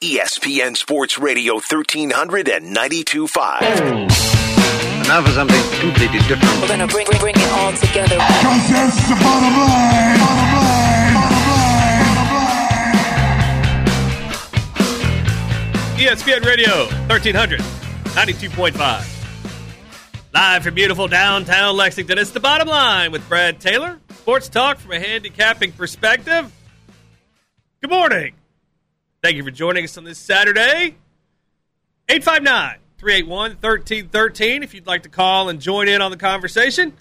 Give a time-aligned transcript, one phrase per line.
[0.00, 5.08] ESPN Sports Radio 1300 and 92.5.
[5.08, 6.60] Now for something completely different.
[6.60, 8.16] We're gonna bring, bring, bring it all together.
[8.16, 10.18] Cause that's the bottom line.
[10.20, 11.14] Bottom line.
[11.14, 12.14] Bottom line.
[12.14, 12.30] Bottom
[15.88, 15.98] line.
[15.98, 19.04] ESPN Radio 1300, 92.5.
[20.32, 23.98] Live from beautiful downtown Lexington, it's the bottom line with Brad Taylor.
[24.18, 26.52] Sports talk from a handicapping perspective.
[27.80, 28.34] Good morning.
[29.20, 30.94] Thank you for joining us on this Saturday.
[32.08, 36.92] 859 381 1313 if you'd like to call and join in on the conversation.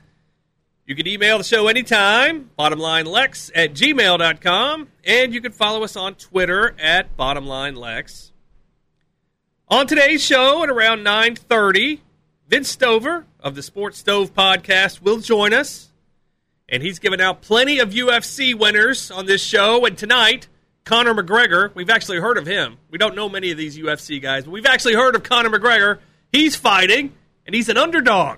[0.87, 6.15] You can email the show anytime, bottomlinelex at gmail.com, and you can follow us on
[6.15, 8.31] Twitter at bottomlinelex.
[9.67, 11.99] On today's show at around 9.30,
[12.47, 15.91] Vince Stover of the Sports Stove podcast will join us,
[16.67, 20.47] and he's given out plenty of UFC winners on this show, and tonight–
[20.87, 21.75] Conor McGregor.
[21.75, 22.77] We've actually heard of him.
[22.89, 25.99] We don't know many of these UFC guys, but we've actually heard of Conor McGregor.
[26.31, 27.13] He's fighting,
[27.45, 28.37] and he's an underdog.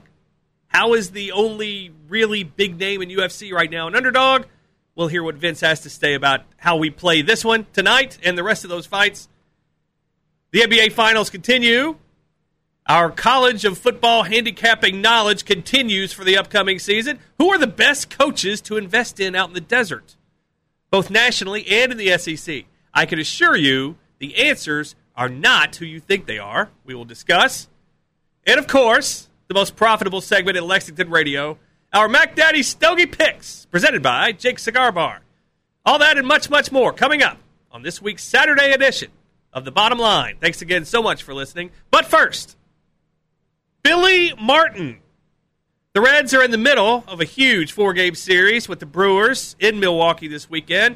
[0.65, 4.45] How is the only really big name in UFC right now an underdog?
[4.95, 8.35] We'll hear what Vince has to say about how we play this one tonight and
[8.35, 9.29] the rest of those fights.
[10.49, 11.97] The NBA Finals continue.
[12.87, 17.19] Our College of Football handicapping knowledge continues for the upcoming season.
[17.37, 20.15] Who are the best coaches to invest in out in the desert?
[20.91, 22.65] Both nationally and in the SEC.
[22.93, 26.69] I can assure you the answers are not who you think they are.
[26.85, 27.67] We will discuss.
[28.45, 31.57] And of course, the most profitable segment in Lexington radio,
[31.93, 35.21] our Mac Daddy Stogie Picks, presented by Jake Cigar Bar.
[35.85, 37.37] All that and much, much more coming up
[37.71, 39.11] on this week's Saturday edition
[39.53, 40.37] of The Bottom Line.
[40.39, 41.71] Thanks again so much for listening.
[41.91, 42.57] But first,
[43.83, 44.99] Billy Martin
[45.99, 49.57] the Reds are in the middle of a huge four game series with the Brewers
[49.59, 50.95] in Milwaukee this weekend.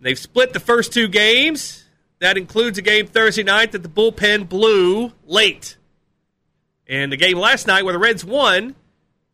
[0.00, 1.84] They've split the first two games.
[2.18, 5.76] That includes a game Thursday night that the bullpen blew late.
[6.88, 8.74] And the game last night where the Reds won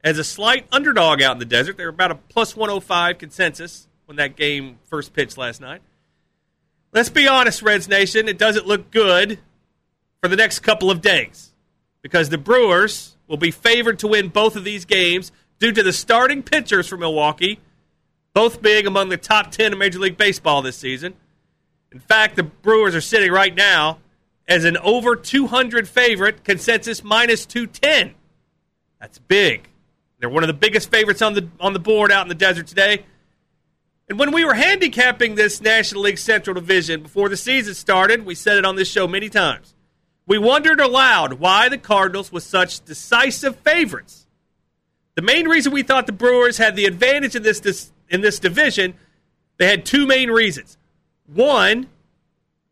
[0.04, 1.78] as a slight underdog out in the desert.
[1.78, 5.80] They were about a plus 105 consensus when that game first pitched last night.
[6.92, 9.38] Let's be honest, Reds Nation, it doesn't look good
[10.20, 11.54] for the next couple of days
[12.02, 15.92] because the Brewers will be favored to win both of these games due to the
[15.92, 17.60] starting pitchers for Milwaukee,
[18.34, 21.14] both being among the top 10 in Major League Baseball this season.
[21.92, 23.98] In fact, the Brewers are sitting right now
[24.48, 28.14] as an over 200 favorite, consensus minus 210.
[29.00, 29.68] That's big.
[30.18, 32.66] They're one of the biggest favorites on the on the board out in the desert
[32.66, 33.04] today.
[34.08, 38.34] And when we were handicapping this National League Central Division before the season started, we
[38.34, 39.74] said it on this show many times.
[40.26, 44.26] We wondered aloud why the Cardinals were such decisive favorites.
[45.14, 48.38] The main reason we thought the Brewers had the advantage in this, this in this
[48.38, 48.94] division,
[49.58, 50.78] they had two main reasons.
[51.26, 51.88] One,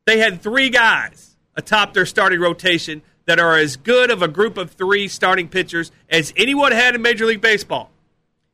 [0.07, 4.57] they had three guys atop their starting rotation that are as good of a group
[4.57, 7.91] of three starting pitchers as anyone had in Major League Baseball.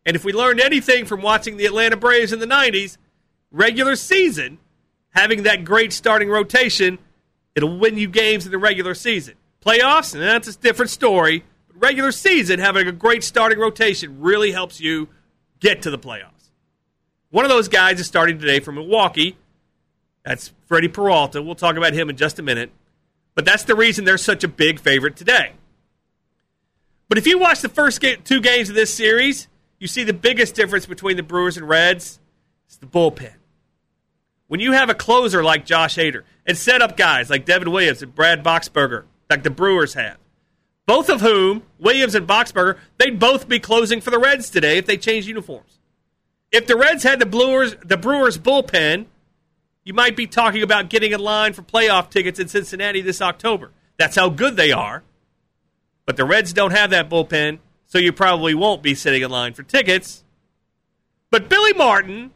[0.04, 2.96] And if we learned anything from watching the Atlanta Braves in the 90s,
[3.50, 4.58] regular season,
[5.10, 6.98] having that great starting rotation
[7.56, 9.34] It'll win you games in the regular season.
[9.64, 11.42] Playoffs, and that's a different story.
[11.66, 15.08] But regular season, having a great starting rotation really helps you
[15.58, 16.50] get to the playoffs.
[17.30, 19.36] One of those guys is starting today from Milwaukee.
[20.22, 21.42] That's Freddie Peralta.
[21.42, 22.70] We'll talk about him in just a minute.
[23.34, 25.52] But that's the reason they're such a big favorite today.
[27.08, 30.54] But if you watch the first two games of this series, you see the biggest
[30.54, 32.20] difference between the Brewers and Reds
[32.68, 33.35] is the bullpen.
[34.48, 38.02] When you have a closer like Josh Hader and set up guys like Devin Williams
[38.02, 40.18] and Brad Boxberger, like the Brewers have,
[40.86, 44.86] both of whom, Williams and Boxberger, they'd both be closing for the Reds today if
[44.86, 45.80] they changed uniforms.
[46.52, 49.06] If the Reds had the Brewers, the Brewers bullpen,
[49.84, 53.72] you might be talking about getting in line for playoff tickets in Cincinnati this October.
[53.98, 55.02] That's how good they are.
[56.04, 59.54] But the Reds don't have that bullpen, so you probably won't be sitting in line
[59.54, 60.22] for tickets.
[61.30, 62.30] But Billy Martin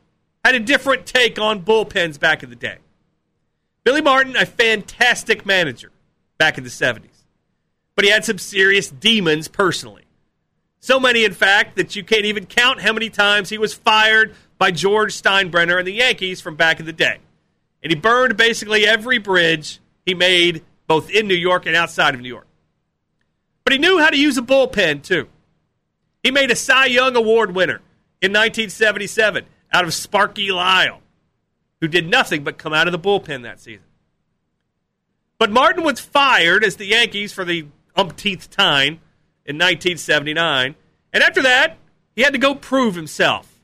[0.44, 2.78] had a different take on bullpens back in the day.
[3.84, 5.90] Billy Martin, a fantastic manager
[6.38, 7.24] back in the 70s,
[7.94, 10.04] but he had some serious demons personally.
[10.80, 14.34] So many, in fact, that you can't even count how many times he was fired
[14.56, 17.18] by George Steinbrenner and the Yankees from back in the day.
[17.82, 22.20] And he burned basically every bridge he made both in New York and outside of
[22.20, 22.46] New York.
[23.64, 25.28] But he knew how to use a bullpen, too.
[26.22, 27.80] He made a Cy Young Award winner
[28.20, 31.00] in 1977 out of Sparky Lyle,
[31.80, 33.84] who did nothing but come out of the bullpen that season.
[35.38, 39.00] But Martin was fired as the Yankees for the umpteenth time
[39.46, 40.74] in 1979.
[41.12, 41.78] And after that,
[42.14, 43.60] he had to go prove himself.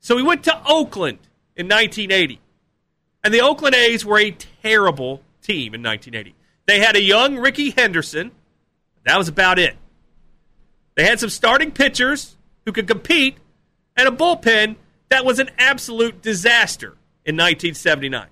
[0.00, 1.18] So he went to Oakland
[1.56, 2.40] in 1980.
[3.24, 4.30] And the Oakland A's were a
[4.62, 6.34] terrible team in 1980.
[6.66, 8.30] They had a young Rickey Henderson.
[9.04, 9.76] That was about it.
[10.94, 13.36] They had some starting pitchers who could compete
[13.96, 14.76] and a bullpen
[15.08, 18.26] that was an absolute disaster in 1979.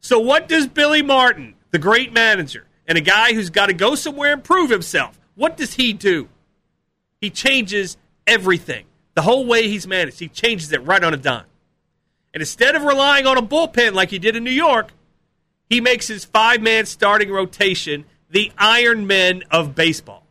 [0.00, 3.94] So, what does Billy Martin, the great manager, and a guy who's got to go
[3.94, 6.28] somewhere and prove himself, what does he do?
[7.20, 8.86] He changes everything.
[9.14, 11.44] The whole way he's managed, he changes it right on a dime.
[12.32, 14.92] And instead of relying on a bullpen like he did in New York,
[15.68, 20.24] he makes his five man starting rotation the Iron Men of baseball.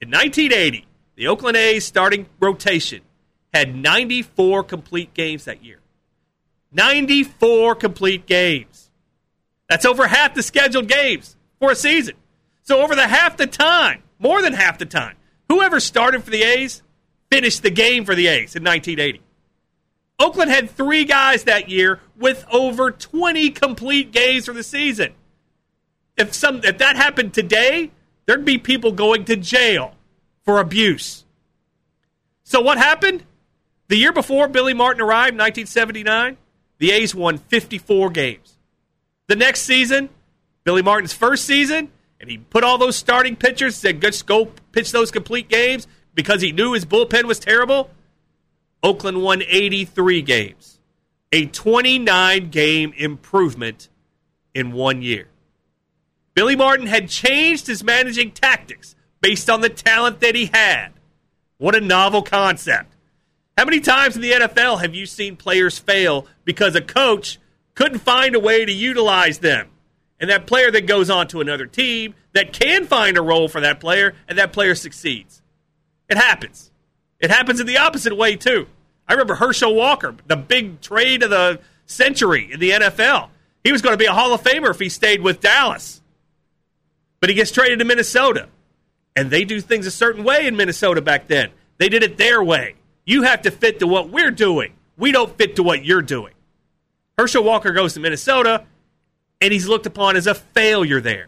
[0.00, 3.02] In 1980, the Oakland A's starting rotation
[3.52, 5.80] had 94 complete games that year.
[6.72, 8.90] 94 complete games.
[9.68, 12.14] That's over half the scheduled games for a season.
[12.62, 15.16] So, over the half the time, more than half the time,
[15.48, 16.82] whoever started for the A's
[17.30, 19.20] finished the game for the A's in 1980.
[20.18, 25.14] Oakland had three guys that year with over 20 complete games for the season.
[26.16, 27.90] If some if that happened today,
[28.26, 29.94] there'd be people going to jail
[30.44, 31.24] for abuse.
[32.44, 33.24] So what happened?
[33.90, 36.36] The year before Billy Martin arrived, 1979,
[36.78, 38.56] the A's won 54 games.
[39.26, 40.10] The next season,
[40.62, 41.90] Billy Martin's first season,
[42.20, 46.40] and he put all those starting pitchers, said, just go pitch those complete games because
[46.40, 47.90] he knew his bullpen was terrible.
[48.80, 50.78] Oakland won 83 games,
[51.32, 53.88] a 29 game improvement
[54.54, 55.26] in one year.
[56.34, 60.90] Billy Martin had changed his managing tactics based on the talent that he had.
[61.58, 62.94] What a novel concept.
[63.60, 67.38] How many times in the NFL have you seen players fail because a coach
[67.74, 69.68] couldn't find a way to utilize them?
[70.18, 73.60] And that player that goes on to another team that can find a role for
[73.60, 75.42] that player, and that player succeeds.
[76.08, 76.70] It happens.
[77.18, 78.66] It happens in the opposite way, too.
[79.06, 83.28] I remember Herschel Walker, the big trade of the century in the NFL.
[83.62, 86.00] He was going to be a Hall of Famer if he stayed with Dallas.
[87.20, 88.48] But he gets traded to Minnesota.
[89.14, 91.50] And they do things a certain way in Minnesota back then.
[91.76, 92.76] They did it their way.
[93.10, 94.74] You have to fit to what we're doing.
[94.96, 96.32] We don't fit to what you're doing.
[97.18, 98.66] Herschel Walker goes to Minnesota,
[99.40, 101.26] and he's looked upon as a failure there.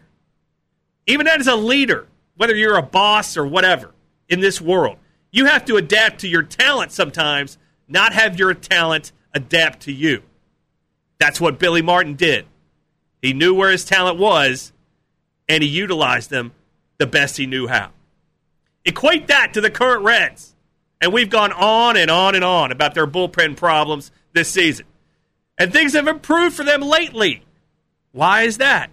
[1.07, 2.07] Even as a leader,
[2.37, 3.93] whether you're a boss or whatever
[4.29, 4.95] in this world,
[5.29, 7.57] you have to adapt to your talent sometimes,
[7.89, 10.23] not have your talent adapt to you.
[11.19, 12.45] That's what Billy Martin did.
[13.21, 14.71] He knew where his talent was,
[15.49, 16.53] and he utilized them
[16.97, 17.89] the best he knew how.
[18.85, 20.52] Equate that to the current Reds.
[21.03, 24.85] And we've gone on and on and on about their bullpen problems this season.
[25.57, 27.43] And things have improved for them lately.
[28.13, 28.89] Why is that?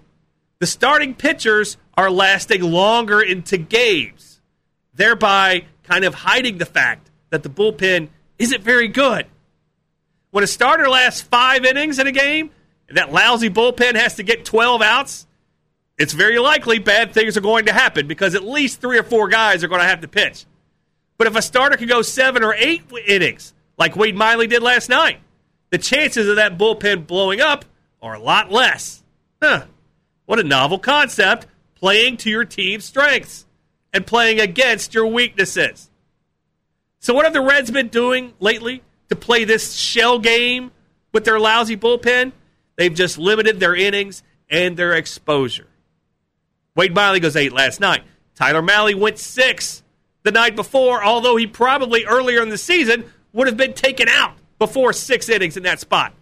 [0.58, 4.40] The starting pitchers are lasting longer into games,
[4.92, 8.08] thereby kind of hiding the fact that the bullpen
[8.40, 9.26] isn't very good.
[10.32, 12.50] When a starter lasts five innings in a game,
[12.88, 15.28] and that lousy bullpen has to get 12 outs,
[15.96, 19.28] it's very likely bad things are going to happen because at least three or four
[19.28, 20.44] guys are going to have to pitch.
[21.20, 24.88] But if a starter can go seven or eight innings, like Wade Miley did last
[24.88, 25.18] night,
[25.68, 27.66] the chances of that bullpen blowing up
[28.00, 29.02] are a lot less.
[29.42, 29.66] Huh.
[30.24, 33.44] What a novel concept playing to your team's strengths
[33.92, 35.90] and playing against your weaknesses.
[37.00, 40.70] So, what have the Reds been doing lately to play this shell game
[41.12, 42.32] with their lousy bullpen?
[42.76, 45.68] They've just limited their innings and their exposure.
[46.74, 48.04] Wade Miley goes eight last night.
[48.36, 49.79] Tyler Mahle went six
[50.22, 54.34] the night before, although he probably earlier in the season would have been taken out
[54.58, 56.12] before six innings in that spot.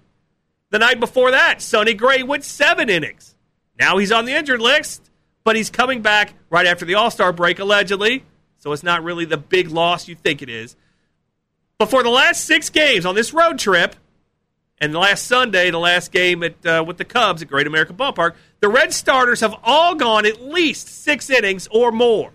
[0.70, 3.34] The night before that, Sonny Gray went seven innings.
[3.78, 5.10] Now he's on the injured list,
[5.44, 8.24] but he's coming back right after the All Star break, allegedly.
[8.58, 10.76] So it's not really the big loss you think it is.
[11.78, 13.94] But for the last six games on this road trip,
[14.80, 17.96] and the last Sunday, the last game at uh, with the Cubs at Great American
[17.96, 22.32] Ballpark, the Red starters have all gone at least six innings or more.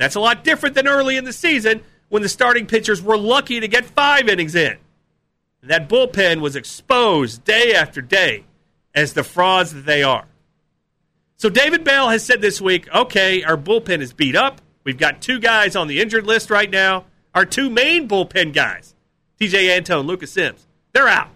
[0.00, 3.60] That's a lot different than early in the season when the starting pitchers were lucky
[3.60, 4.78] to get five innings in.
[5.62, 8.44] That bullpen was exposed day after day
[8.94, 10.24] as the frauds that they are.
[11.36, 14.62] So David Bell has said this week, okay, our bullpen is beat up.
[14.84, 17.04] We've got two guys on the injured list right now.
[17.34, 18.94] Our two main bullpen guys,
[19.38, 21.28] Tejay Antone, Lucas Sims, they're out.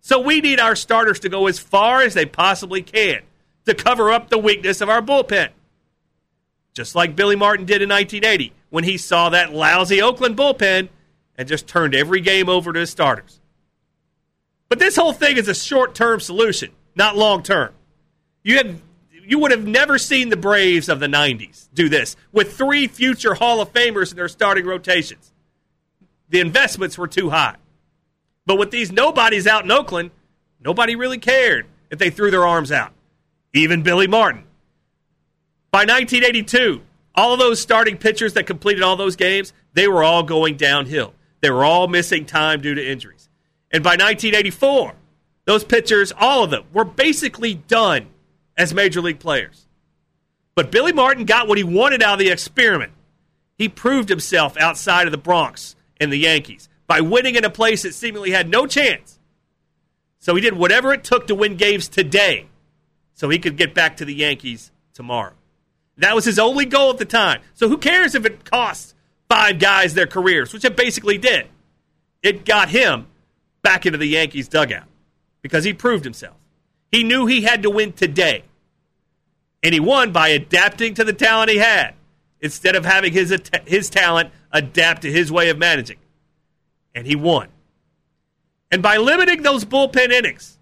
[0.00, 3.20] So we need our starters to go as far as they possibly can
[3.66, 5.50] to cover up the weakness of our bullpen.
[6.74, 10.88] Just like Billy Martin did in 1980 when he saw that lousy Oakland bullpen
[11.36, 13.40] and just turned every game over to his starters.
[14.68, 17.72] But this whole thing is a short term solution, not long term.
[18.42, 18.80] You have
[19.28, 23.34] you would have never seen the Braves of the 90s do this with three future
[23.34, 25.34] Hall of Famers in their starting rotations.
[26.30, 27.56] The investments were too high.
[28.46, 30.12] But with these nobodies out in Oakland,
[30.64, 32.92] nobody really cared if they threw their arms out.
[33.52, 34.44] even Billy Martin.
[35.70, 36.80] By 1982,
[37.14, 41.14] all of those starting pitchers that completed all those games, they were all going downhill.
[41.40, 43.28] They were all missing time due to injuries.
[43.70, 44.94] And by 1984,
[45.44, 48.06] those pitchers, all of them, were basically done
[48.56, 49.66] as major league players.
[50.54, 52.92] But Billy Martin got what he wanted out of the experiment.
[53.56, 57.82] He proved himself outside of the Bronx and the Yankees by winning in a place
[57.82, 59.18] that seemingly had no chance.
[60.18, 62.48] So he did whatever it took to win games today
[63.14, 65.34] so he could get back to the Yankees tomorrow.
[65.98, 67.42] That was his only goal at the time.
[67.54, 68.94] So who cares if it costs
[69.28, 71.48] five guys their careers, which it basically did?
[72.22, 73.06] It got him
[73.62, 74.86] back into the Yankees dugout
[75.42, 76.36] because he proved himself.
[76.90, 78.44] He knew he had to win today.
[79.62, 81.94] And he won by adapting to the talent he had
[82.40, 83.34] instead of having his,
[83.66, 85.98] his talent adapt to his way of managing.
[86.94, 87.48] And he won.
[88.70, 90.57] And by limiting those bullpen innings,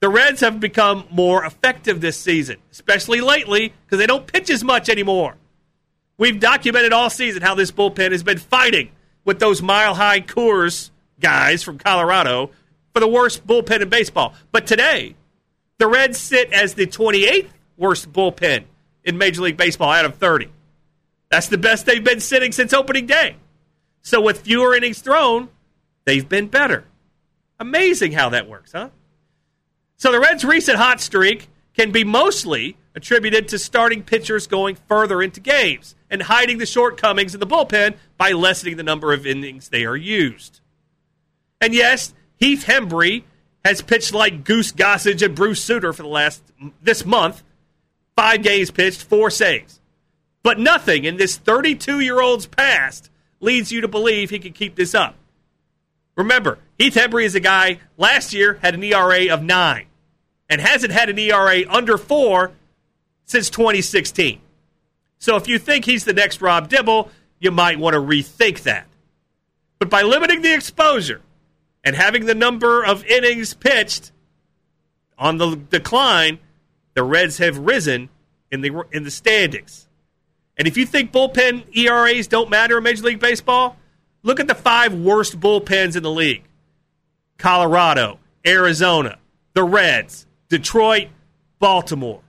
[0.00, 4.62] the Reds have become more effective this season, especially lately because they don't pitch as
[4.62, 5.36] much anymore.
[6.18, 8.90] We've documented all season how this bullpen has been fighting
[9.24, 12.50] with those mile high Coors guys from Colorado
[12.92, 14.34] for the worst bullpen in baseball.
[14.52, 15.16] But today,
[15.78, 18.64] the Reds sit as the 28th worst bullpen
[19.04, 20.48] in Major League Baseball out of 30.
[21.30, 23.36] That's the best they've been sitting since opening day.
[24.02, 25.48] So with fewer innings thrown,
[26.04, 26.84] they've been better.
[27.58, 28.90] Amazing how that works, huh?
[30.04, 35.22] So the Reds' recent hot streak can be mostly attributed to starting pitchers going further
[35.22, 39.70] into games and hiding the shortcomings in the bullpen by lessening the number of innings
[39.70, 40.60] they are used.
[41.58, 43.22] And yes, Heath Hembree
[43.64, 46.42] has pitched like Goose Gossage and Bruce Sutter for the last
[46.82, 47.42] this month.
[48.14, 49.80] Five games pitched, four saves.
[50.42, 54.74] But nothing in this 32 year old's past leads you to believe he can keep
[54.74, 55.14] this up.
[56.14, 59.86] Remember, Heath Hembree is a guy last year had an ERA of nine
[60.54, 62.52] and hasn't had an ERA under four
[63.24, 64.40] since 2016.
[65.18, 68.86] So if you think he's the next Rob Dibble, you might want to rethink that.
[69.80, 71.22] But by limiting the exposure
[71.82, 74.12] and having the number of innings pitched
[75.18, 76.38] on the decline,
[76.94, 78.08] the Reds have risen
[78.52, 79.88] in the in the standings.
[80.56, 83.76] And if you think bullpen ERAs don't matter in Major League Baseball,
[84.22, 86.44] look at the five worst bullpens in the league.
[87.38, 89.18] Colorado, Arizona,
[89.54, 91.08] the Reds, Detroit,
[91.58, 92.20] Baltimore.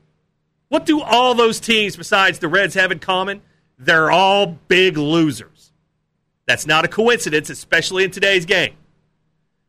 [0.69, 3.41] What do all those teams besides the Reds have in common?
[3.77, 5.71] They're all big losers.
[6.47, 8.75] That's not a coincidence, especially in today's game.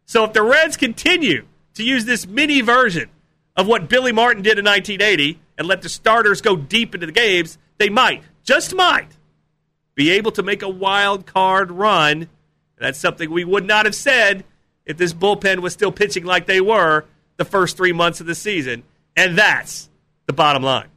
[0.04, 3.10] So if the Reds continue to use this mini version
[3.56, 7.12] of what Billy Martin did in 1980 and let the starters go deep into the
[7.12, 9.08] games, they might, just might,
[9.94, 12.28] be able to make a wild card run.
[12.78, 14.44] That's something we would not have said
[14.84, 17.04] if this bullpen was still pitching like they were
[17.36, 18.82] the first three months of the season.
[19.16, 19.88] And that's
[20.26, 20.88] the bottom line.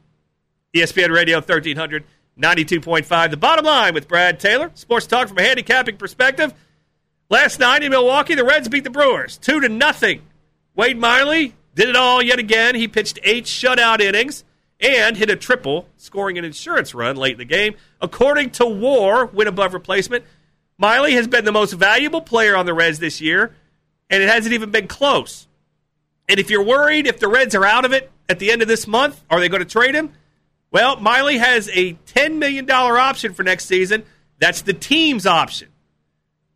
[0.74, 2.04] ESPN Radio 1300,
[2.38, 3.30] 92.5.
[3.30, 4.70] The bottom line with Brad Taylor.
[4.74, 6.54] Sports talk from a handicapping perspective.
[7.28, 10.22] Last night in Milwaukee, the Reds beat the Brewers 2 to nothing.
[10.74, 12.74] Wade Miley did it all yet again.
[12.74, 14.44] He pitched eight shutout innings
[14.80, 17.74] and hit a triple, scoring an insurance run late in the game.
[18.00, 20.24] According to WAR, win above replacement,
[20.78, 23.54] Miley has been the most valuable player on the Reds this year,
[24.08, 25.46] and it hasn't even been close.
[26.30, 28.68] And if you're worried if the Reds are out of it at the end of
[28.68, 30.12] this month, are they going to trade him?
[30.70, 34.04] Well, Miley has a $10 million option for next season.
[34.38, 35.70] That's the team's option.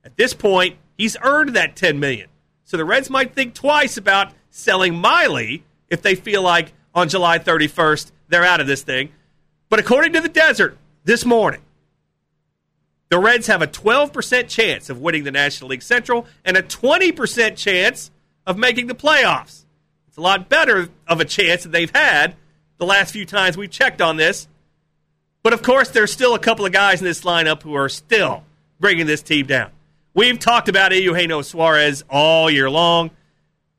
[0.04, 2.28] At this point, he's earned that 10 million.
[2.62, 7.40] So the Reds might think twice about selling Miley if they feel like on July
[7.40, 9.08] 31st they're out of this thing.
[9.70, 11.62] But according to the Desert this morning,
[13.08, 17.56] the Reds have a 12% chance of winning the National League Central and a 20%
[17.56, 18.12] chance
[18.46, 19.63] of making the playoffs.
[20.14, 22.36] It's a lot better of a chance that they've had
[22.78, 24.46] the last few times we've checked on this.
[25.42, 28.44] But of course, there's still a couple of guys in this lineup who are still
[28.78, 29.72] bringing this team down.
[30.14, 33.10] We've talked about Eugenio Suarez all year long.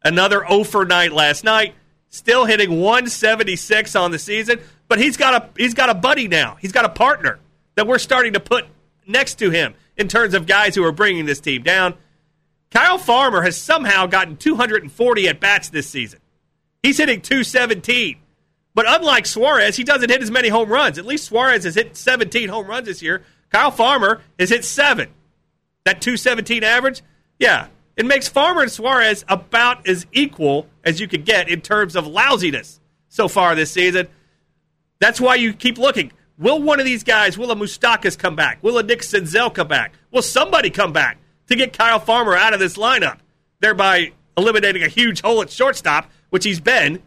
[0.04, 1.74] Another 0 for night last night,
[2.10, 4.60] still hitting 176 on the season.
[4.90, 6.58] But he's got a he's got a buddy now.
[6.60, 7.40] He's got a partner
[7.76, 8.66] that we're starting to put
[9.08, 11.94] next to him in terms of guys who are bringing this team down.
[12.72, 16.20] Kyle Farmer has somehow gotten 240 at bats this season.
[16.86, 18.18] He's hitting 217.
[18.76, 21.00] But unlike Suarez, he doesn't hit as many home runs.
[21.00, 23.24] At least Suarez has hit 17 home runs this year.
[23.50, 25.10] Kyle Farmer has hit seven.
[25.86, 27.02] That 217 average,
[27.40, 31.96] yeah, it makes Farmer and Suarez about as equal as you could get in terms
[31.96, 34.08] of lousiness so far this season.
[35.00, 36.12] That's why you keep looking.
[36.38, 38.62] Will one of these guys, will a Moustakas come back?
[38.62, 39.94] Will a Nick Senzel come back?
[40.12, 43.18] Will somebody come back to get Kyle Farmer out of this lineup,
[43.60, 47.02] thereby eliminating a huge hole at shortstop which he's been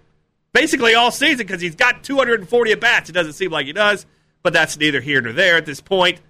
[0.55, 3.11] basically all season because he's got 240 at bats.
[3.11, 4.07] It doesn't seem like he does,
[4.43, 6.23] but that's neither here nor there at this point.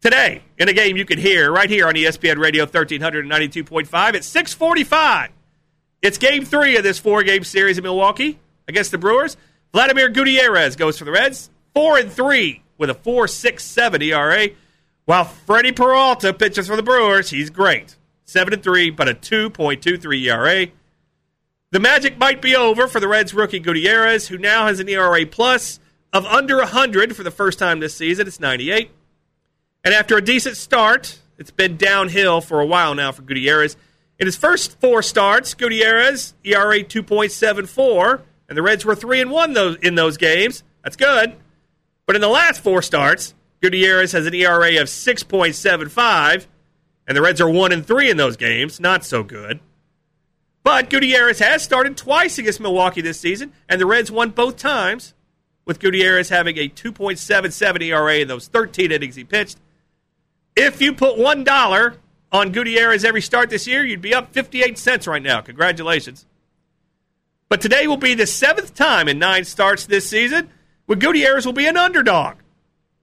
[0.00, 5.28] Today, in a game you can hear right here on ESPN Radio 1392.5 at 645.
[6.00, 9.36] It's game three of this four-game series in Milwaukee against the Brewers.
[9.74, 14.48] Vladimir Gutierrez goes for the Reds, four and three with a 4.67 ERA,
[15.04, 17.28] while Freddie Peralta pitches for the Brewers.
[17.28, 20.72] He's great, seven and three, but a 2.23 ERA.
[21.74, 25.26] The magic might be over for the Reds rookie Gutierrez, who now has an ERA
[25.26, 25.80] plus
[26.12, 28.28] of under 100 for the first time this season.
[28.28, 28.92] It's 98.
[29.82, 33.76] And after a decent start, it's been downhill for a while now for Gutierrez.
[34.20, 39.52] In his first four starts, Gutierrez ERA 2.74, and the Reds were three and one
[39.52, 40.62] those in those games.
[40.84, 41.34] That's good.
[42.06, 46.46] But in the last four starts, Gutierrez has an ERA of 6.75,
[47.08, 48.78] and the Reds are one and three in those games.
[48.78, 49.58] Not so good.
[50.64, 55.14] But Gutierrez has started twice against Milwaukee this season, and the Reds won both times,
[55.66, 59.58] with Gutierrez having a 2.77 ERA in those 13 innings he pitched.
[60.56, 61.96] If you put $1
[62.32, 65.42] on Gutierrez every start this year, you'd be up 58 cents right now.
[65.42, 66.26] Congratulations.
[67.48, 70.50] But today will be the seventh time in nine starts this season
[70.86, 72.36] when Gutierrez will be an underdog.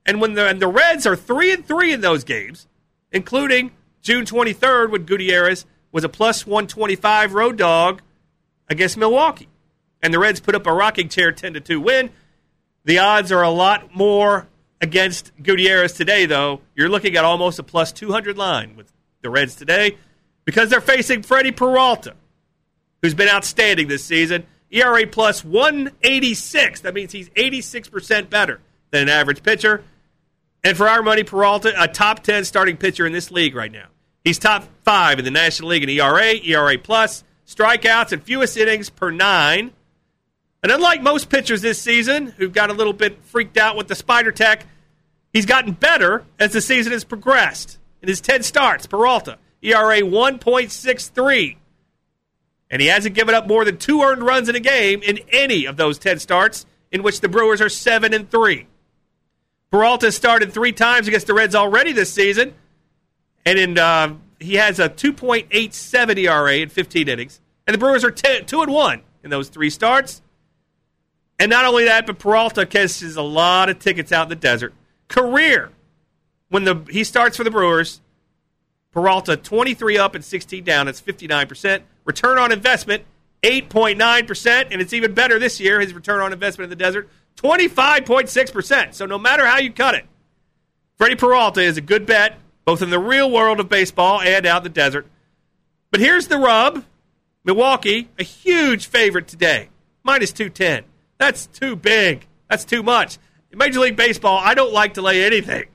[0.05, 2.67] And when the, and the Reds are 3 and 3 in those games,
[3.11, 8.01] including June 23rd when Gutierrez was a plus 125 road dog
[8.69, 9.49] against Milwaukee.
[10.01, 12.09] And the Reds put up a rocking chair 10 to 2 win.
[12.85, 14.47] The odds are a lot more
[14.79, 16.61] against Gutierrez today, though.
[16.75, 19.97] You're looking at almost a plus 200 line with the Reds today
[20.45, 22.15] because they're facing Freddie Peralta,
[23.01, 24.45] who's been outstanding this season.
[24.71, 26.81] ERA plus 186.
[26.81, 29.83] That means he's 86% better than an average pitcher.
[30.63, 33.87] And for our money, Peralta, a top 10 starting pitcher in this league right now.
[34.23, 38.89] He's top five in the National League in ERA, ERA plus, strikeouts, and fewest innings
[38.89, 39.71] per nine.
[40.63, 43.95] And unlike most pitchers this season who've got a little bit freaked out with the
[43.95, 44.65] Spider Tack,
[45.33, 47.79] he's gotten better as the season has progressed.
[48.01, 51.57] In his 10 starts, Peralta, ERA 1.63.
[52.69, 55.65] And he hasn't given up more than two earned runs in a game in any
[55.65, 58.67] of those 10 starts, in which the Brewers are 7 and 3.
[59.71, 62.53] Peralta started three times against the Reds already this season,
[63.45, 67.39] and in uh, he has a 2.87 ERA in 15 innings.
[67.67, 70.21] And the Brewers are 10, 2 and 1 in those three starts.
[71.39, 74.73] And not only that, but Peralta catches a lot of tickets out in the desert.
[75.07, 75.71] Career,
[76.49, 78.01] when the he starts for the Brewers,
[78.91, 80.85] Peralta 23 up and 16 down.
[80.85, 81.81] That's 59%.
[82.05, 83.05] Return on investment,
[83.43, 84.67] 8.9%.
[84.69, 88.93] And it's even better this year, his return on investment in the desert, 25.6%.
[88.93, 90.05] So no matter how you cut it,
[90.97, 92.37] Freddie Peralta is a good bet,
[92.71, 95.05] both in the real world of baseball and out in the desert.
[95.89, 96.85] But here's the rub
[97.43, 99.67] Milwaukee, a huge favorite today,
[100.05, 100.85] minus 210.
[101.17, 102.25] That's too big.
[102.49, 103.17] That's too much.
[103.51, 105.65] In Major League Baseball, I don't like to lay anything,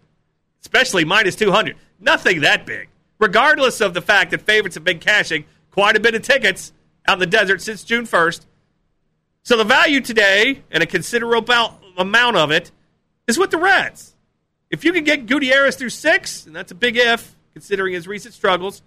[0.62, 1.76] especially minus 200.
[2.00, 2.88] Nothing that big.
[3.18, 6.72] Regardless of the fact that favorites have been cashing quite a bit of tickets
[7.06, 8.46] out in the desert since June 1st.
[9.42, 12.72] So the value today, and a considerable amount of it,
[13.28, 14.15] is with the Reds.
[14.70, 18.34] If you can get Gutierrez through six, and that's a big if, considering his recent
[18.34, 18.82] struggles,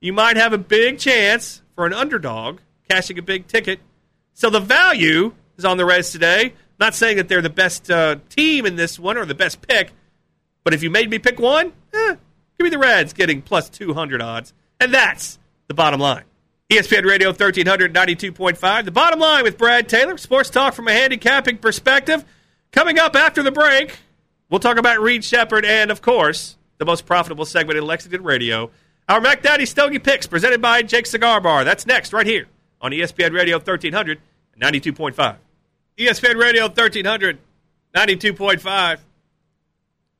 [0.00, 3.80] you might have a big chance for an underdog cashing a big ticket.
[4.34, 6.54] So the value is on the Reds today.
[6.78, 9.90] Not saying that they're the best uh, team in this one or the best pick,
[10.62, 12.14] but if you made me pick one, eh,
[12.58, 14.52] give me the Reds getting plus 200 odds.
[14.80, 16.24] And that's the bottom line.
[16.70, 18.84] ESPN Radio 1392.5.
[18.84, 20.18] The bottom line with Brad Taylor.
[20.18, 22.24] Sports talk from a handicapping perspective.
[22.70, 23.98] Coming up after the break,
[24.50, 28.70] we'll talk about Reed Sheppard and, of course, the most profitable segment in Lexington radio,
[29.08, 31.64] our Mac Daddy Stogie Picks, presented by Jake Cigar Bar.
[31.64, 32.46] That's next, right here
[32.80, 34.20] on ESPN Radio 1300
[34.60, 35.36] 92.5.
[35.98, 37.38] ESPN Radio 1300
[37.94, 38.98] 92.5.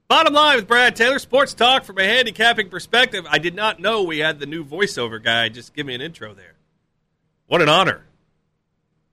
[0.09, 3.27] Bottom line with Brad Taylor, sports talk from a handicapping perspective.
[3.29, 5.51] I did not know we had the new voiceover guy.
[5.51, 6.55] Just give me an intro there.
[7.47, 8.05] What an honor.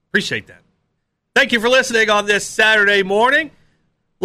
[0.09, 0.61] Appreciate that.
[1.35, 3.51] Thank you for listening on this Saturday morning.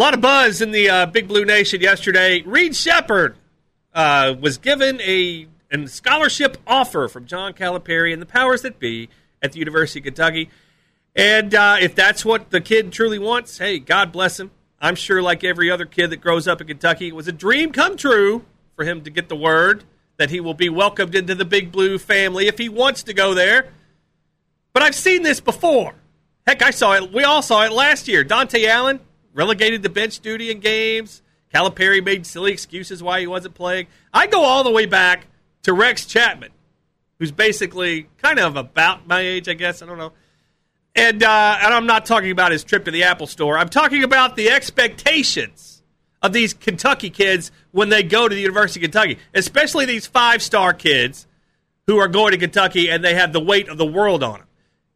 [0.01, 2.41] A lot of buzz in the uh, Big Blue Nation yesterday.
[2.41, 3.35] Reed Sheppard
[3.93, 9.09] uh, was given a, a scholarship offer from John Calipari and the powers that be
[9.43, 10.49] at the University of Kentucky.
[11.15, 14.49] And uh, if that's what the kid truly wants, hey, God bless him.
[14.79, 17.71] I'm sure, like every other kid that grows up in Kentucky, it was a dream
[17.71, 18.43] come true
[18.75, 19.83] for him to get the word
[20.17, 23.35] that he will be welcomed into the Big Blue family if he wants to go
[23.35, 23.67] there.
[24.73, 25.93] But I've seen this before.
[26.47, 27.13] Heck, I saw it.
[27.13, 28.25] We all saw it last year.
[28.25, 28.99] Dontaie Allen
[29.33, 31.21] relegated to bench duty in games.
[31.53, 33.87] Calipari made silly excuses why he wasn't playing.
[34.13, 35.27] I go all the way back
[35.63, 36.51] to Rex Chapman,
[37.19, 39.81] who's basically kind of about my age, I guess.
[39.81, 40.13] I don't know.
[40.95, 43.57] And, uh, and I'm not talking about his trip to the Apple store.
[43.57, 45.83] I'm talking about the expectations
[46.21, 50.41] of these Kentucky kids when they go to the University of Kentucky, especially these five
[50.41, 51.27] star kids
[51.87, 54.47] who are going to Kentucky and they have the weight of the world on them.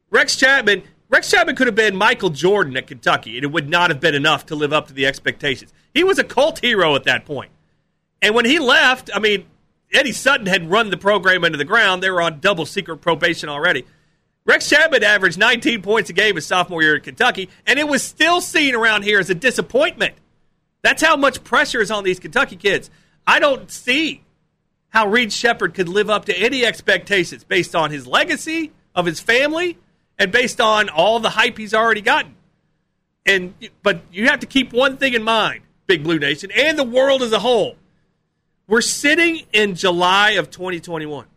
[0.09, 0.83] Rex Chapman,
[1.15, 4.15] Rex Chapman could have been Michael Jordan at Kentucky, and it would not have been
[4.15, 5.71] enough to live up to the expectations.
[5.93, 7.51] He was a cult hero at that point.
[8.21, 9.45] And when he left, I mean,
[9.93, 12.03] Eddie Sutton had run the program into the ground.
[12.03, 13.85] They were on double secret probation already.
[14.45, 18.03] Rex Chapman averaged 19 points a game his sophomore year at Kentucky, and it was
[18.03, 20.15] still seen around here as a disappointment.
[20.81, 22.89] That's how much pressure is on these Kentucky kids.
[23.25, 24.21] I don't see
[24.89, 29.21] how Reed Sheppard could live up to any expectations based on his legacy of his
[29.21, 29.77] family
[30.17, 32.35] and based on all the hype he's already gotten.
[33.25, 36.83] And but you have to keep one thing in mind, Big Blue Nation, and the
[36.83, 37.75] world as a whole.
[38.67, 41.27] We're sitting in July of 2021.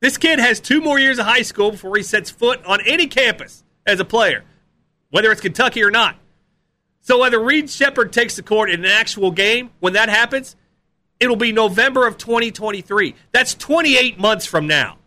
[0.00, 3.06] This kid has two more years of high school before he sets foot on any
[3.06, 4.44] campus as a player,
[5.10, 6.16] whether it's Kentucky or not.
[7.02, 10.56] So whether Reed Sheppard takes the court in an actual game, when that happens,
[11.18, 13.14] it'll be November of 2023.
[13.32, 14.98] That's 28 months from now.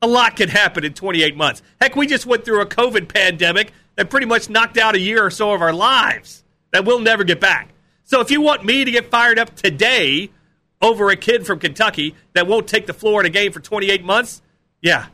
[0.00, 1.62] A lot can happen in 28 months.
[1.80, 5.24] Heck, we just went through a COVID pandemic that pretty much knocked out a year
[5.24, 7.70] or so of our lives that we'll never get back.
[8.04, 10.30] So if you want me to get fired up today
[10.80, 14.04] over a kid from Kentucky that won't take the floor in a game for 28
[14.04, 14.40] months,
[14.80, 15.06] yeah,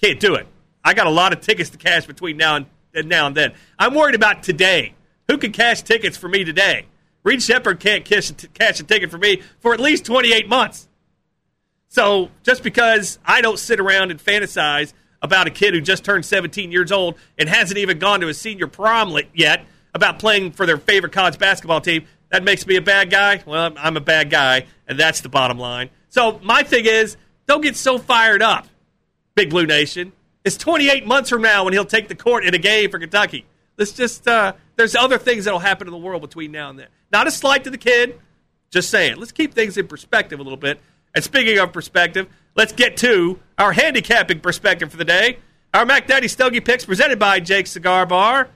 [0.00, 0.46] can't do it.
[0.82, 3.52] I got a lot of tickets to cash between now and, and now and then.
[3.78, 4.94] I'm worried about today.
[5.28, 6.86] Who can cash tickets for me today?
[7.22, 10.88] Reed Sheppard can't cash, cash a ticket for me for at least 28 months.
[11.90, 16.24] So just because I don't sit around and fantasize about a kid who just turned
[16.24, 20.66] 17 years old and hasn't even gone to a senior prom yet about playing for
[20.66, 23.42] their favorite college basketball team, that makes me a bad guy?
[23.44, 25.90] Well, I'm a bad guy, and that's the bottom line.
[26.08, 28.68] So my thing is, don't get so fired up,
[29.34, 30.12] Big Blue Nation.
[30.44, 33.46] It's 28 months from now when he'll take the court in a game for Kentucky.
[33.76, 36.86] Let's just, uh, there's other things that'll happen in the world between now and then.
[37.10, 38.20] Not a slight to the kid,
[38.70, 39.16] just saying.
[39.16, 40.80] Let's keep things in perspective a little bit.
[41.14, 45.38] And speaking of perspective, let's get to our handicapping perspective for the day.
[45.72, 48.48] Our Mac Daddy Stogie picks presented by Jake Cigar Bar.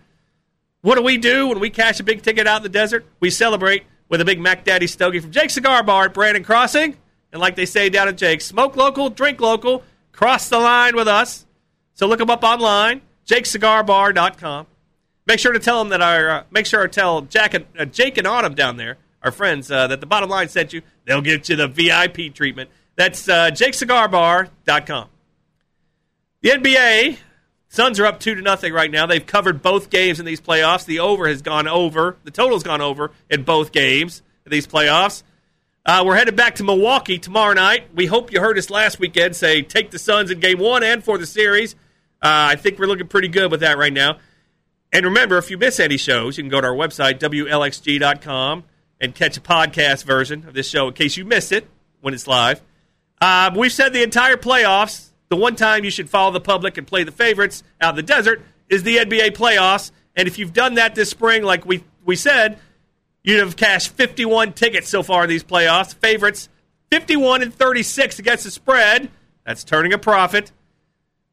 [0.81, 3.07] What do we do when we cash a big ticket out in the desert?
[3.21, 6.97] We celebrate with a big Mac Daddy Stogie from Jake Cigar Bar at Brannon Crossing.
[7.33, 11.09] And like they say down at Jake's, smoke local, drink local, cross the line with
[11.09, 11.47] us.
[11.95, 14.67] So look them up online, jakecigarbar.com.
[15.27, 17.87] Make sure to tell them that our, uh, make sure to tell Jack and, uh,
[17.87, 20.83] Jake and Autumn down there, our friends, uh, that the bottom line sent you.
[21.07, 22.71] They'll get you the VIP treatment.
[22.95, 25.09] That's uh, jakecigarbar.com.
[26.43, 27.17] The NBA,
[27.69, 29.07] Suns are up two to nothing right now.
[29.07, 30.85] They've covered both games in these playoffs.
[30.85, 32.17] The over has gone over.
[32.23, 35.25] The total's gone over in both games in these playoffs.
[35.87, 37.89] Uh, we're headed back to Milwaukee tomorrow night.
[37.95, 41.03] We hope you heard us last weekend say take the Suns in game one and
[41.03, 41.75] for the series.
[42.23, 44.19] Uh, I think we're looking pretty good with that right now.
[44.93, 48.65] And remember, if you miss any shows, you can go to our website, WLXG.com,
[49.01, 51.69] and catch a podcast version of this show in case you missed it
[52.01, 52.61] when it's live.
[53.21, 55.11] Uh, we've said the entire playoffs.
[55.29, 58.03] The one time you should follow the public and play the favorites out of the
[58.03, 59.91] desert is the NBA playoffs.
[60.15, 62.59] And if you've done that this spring, like we, we said,
[63.23, 65.95] you'd have cashed 51 tickets so far in these playoffs.
[65.95, 66.49] Favorites
[66.91, 69.11] 51 and 36 against the spread.
[69.45, 70.53] That's turning a profit.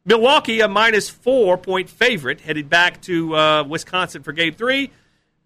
[0.04, 4.92] Milwaukee, a minus four point favorite, headed back to uh, Wisconsin for game three.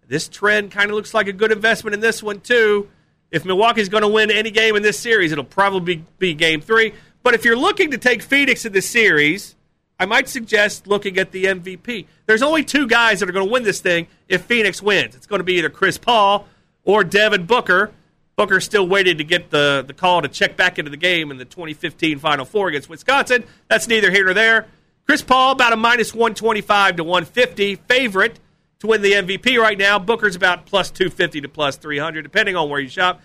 [0.08, 2.88] This trend kind of looks like a good investment in this one, too.
[3.30, 6.92] If Milwaukee's going to win any game in this series, it'll probably be game three.
[7.22, 9.56] But if you're looking to take Phoenix in this series,
[9.98, 12.06] I might suggest looking at the MVP.
[12.26, 15.16] There's only two guys that are going to win this thing if Phoenix wins.
[15.16, 16.46] It's going to be either Chris Paul
[16.84, 17.90] or Devin Booker.
[18.36, 21.38] Booker still waiting to get the, the call to check back into the game in
[21.38, 23.44] the 2015 Final Four against Wisconsin.
[23.68, 24.66] That's neither here nor there.
[25.06, 28.38] Chris Paul, about a minus 125 to 150 favorite
[28.86, 29.98] to win the MVP right now.
[29.98, 33.20] Booker's about plus 250 to plus 300, depending on where you shop.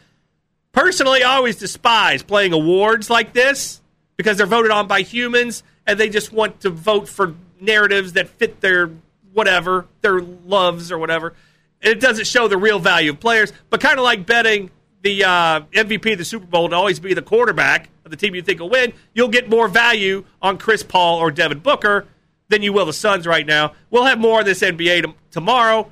[0.72, 3.82] Personally, I always despise playing awards like this
[4.18, 8.30] because they're voted on by humans and they just want to vote for narratives that
[8.30, 8.92] fit their
[9.34, 11.34] whatever, their loves or whatever.
[11.82, 14.72] And it doesn't show the real value of players, but kind of like betting
[15.02, 18.36] the uh, MVP of the Super Bowl to always be the quarterback of the team
[18.36, 22.08] you think will win, you'll get more value on Chris Paul or Devin Booker
[22.52, 23.74] than you will the Suns right now.
[23.90, 25.92] We'll have more of this NBA t- tomorrow.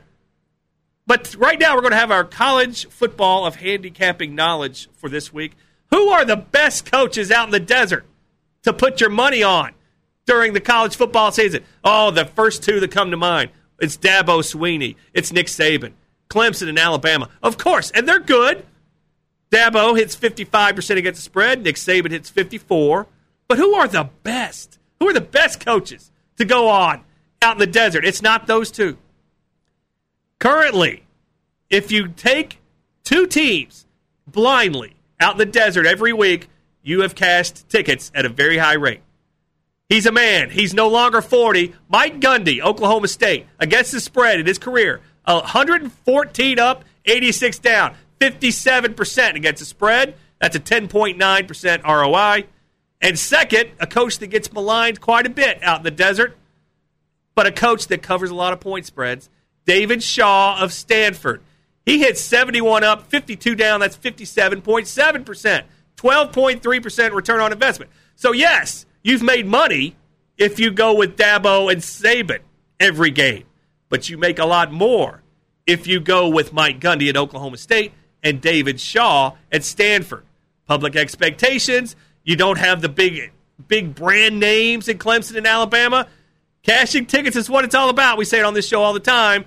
[1.08, 5.34] But right now, we're going to have our college football of handicapping knowledge for this
[5.34, 5.54] week.
[5.89, 8.06] Who are the best coaches out in the desert
[8.62, 9.74] to put your money on
[10.28, 11.63] during the college football season?
[11.84, 13.50] Oh, the first two that come to mind.
[13.80, 15.93] It's Dabo Swinney, It's Nick Saban.
[16.30, 17.28] Clemson and Alabama.
[17.41, 17.89] Of course.
[17.89, 18.63] And they're good.
[19.50, 21.63] Dabo hits 55% against the spread.
[21.63, 23.08] Nick Saban hits 54.
[23.48, 24.78] But who are the best?
[25.00, 27.04] Who are the best coaches to go on
[27.41, 28.04] out in the desert.
[28.04, 28.97] It's not those two.
[30.39, 31.04] Currently,
[31.69, 32.60] if you take
[33.04, 33.86] two teams
[34.25, 36.47] blindly out in the desert every week,
[36.82, 39.02] you have cashed tickets at a very high rate.
[39.89, 40.49] He's a man.
[40.49, 41.73] He's no longer 40.
[41.89, 49.36] Mike Gundy, Oklahoma State, against the spread in his career, 114 up, 86 down, 57%
[49.36, 50.15] against the spread.
[50.39, 52.45] That's a 10.9% ROI.
[53.01, 56.38] And second, a coach that gets maligned quite a bit out in the desert,
[57.33, 59.29] but a coach that covers a lot of point spreads,
[59.65, 61.41] David Shaw of Stanford.
[61.85, 63.79] He hits 71 up, 52 down.
[63.79, 65.63] That's 57.7%,
[65.97, 67.91] 12.3% return on investment.
[68.15, 69.95] So, yes, you've made money
[70.38, 72.39] if you go with Dabo and Saban
[72.79, 73.45] every game,
[73.88, 75.23] but you make a lot more
[75.65, 80.25] if you go with Mike Gundy at Oklahoma State and David Shaw at Stanford.
[80.67, 81.95] Public expectations
[82.29, 83.31] you don't have the big
[83.67, 86.07] big brand names in Clemson and Alabama.
[86.61, 88.19] Cashing tickets is what it's all about.
[88.19, 89.45] We say it on this show all the time.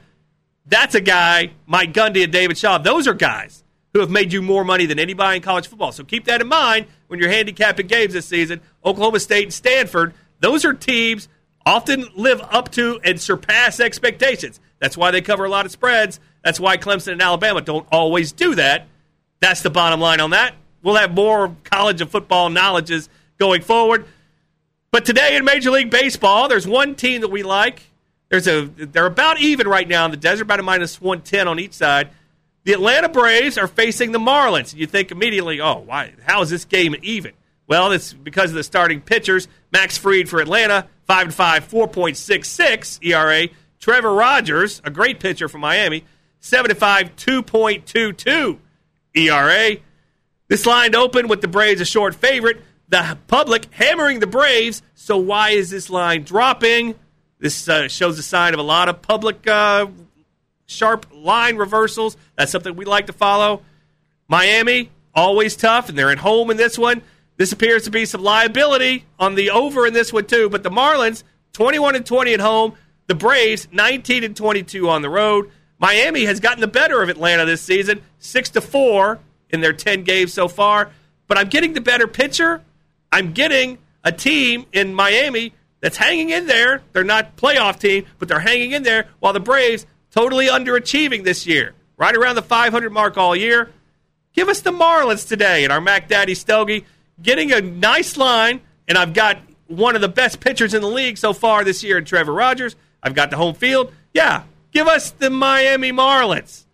[0.66, 2.78] That's a guy, Mike Gundy and David Shaw.
[2.78, 5.92] Those are guys who have made you more money than anybody in college football.
[5.92, 8.60] So keep that in mind when you're handicapping games this season.
[8.84, 11.28] Oklahoma State and Stanford, those are teams
[11.64, 14.58] often live up to and surpass expectations.
[14.80, 16.18] That's why they cover a lot of spreads.
[16.42, 18.88] That's why Clemson and Alabama don't always do that.
[19.38, 20.54] That's the bottom line on that.
[20.82, 24.06] We'll have more college of football knowledges going forward.
[24.90, 27.82] But today in Major League Baseball, there's one team that we like.
[28.28, 31.48] There's a they're about even right now in the desert, about a minus one ten
[31.48, 32.10] on each side.
[32.64, 34.74] The Atlanta Braves are facing the Marlins.
[34.74, 36.12] You think immediately, oh, why?
[36.24, 37.32] How is this game even?
[37.66, 39.48] Well, it's because of the starting pitchers.
[39.72, 43.48] Max Fried for Atlanta, five and five, four point six six ERA.
[43.80, 46.04] Trevor Rogers, a great pitcher from Miami,
[46.40, 48.60] seven and five, two point two two
[49.14, 49.76] ERA.
[50.52, 52.60] This line opened with the Braves a short favorite.
[52.90, 54.82] The public hammering the Braves.
[54.94, 56.94] So why is this line dropping?
[57.38, 59.86] This uh, shows a sign of a lot of public uh,
[60.66, 62.18] sharp line reversals.
[62.36, 63.62] That's something we like to follow.
[64.28, 67.00] Miami always tough, and they're at home in this one.
[67.38, 70.50] This appears to be some liability on the over in this one too.
[70.50, 71.22] But the Marlins
[71.54, 72.74] 21 and 20 at home.
[73.06, 75.50] The Braves 19 and 22 on the road.
[75.78, 79.18] Miami has gotten the better of Atlanta this season, six to four
[79.52, 80.90] in their 10 games so far.
[81.28, 82.62] But I'm getting the better pitcher.
[83.10, 86.82] I'm getting a team in Miami that's hanging in there.
[86.92, 91.46] They're not playoff team, but they're hanging in there while the Braves totally underachieving this
[91.46, 91.74] year.
[91.96, 93.70] Right around the 500 mark all year.
[94.32, 96.84] Give us the Marlins today and our Mac Daddy Stogie
[97.20, 101.18] getting a nice line, and I've got one of the best pitchers in the league
[101.18, 102.74] so far this year in Trevor Rogers.
[103.02, 103.92] I've got the home field.
[104.14, 106.64] Yeah, give us the Miami Marlins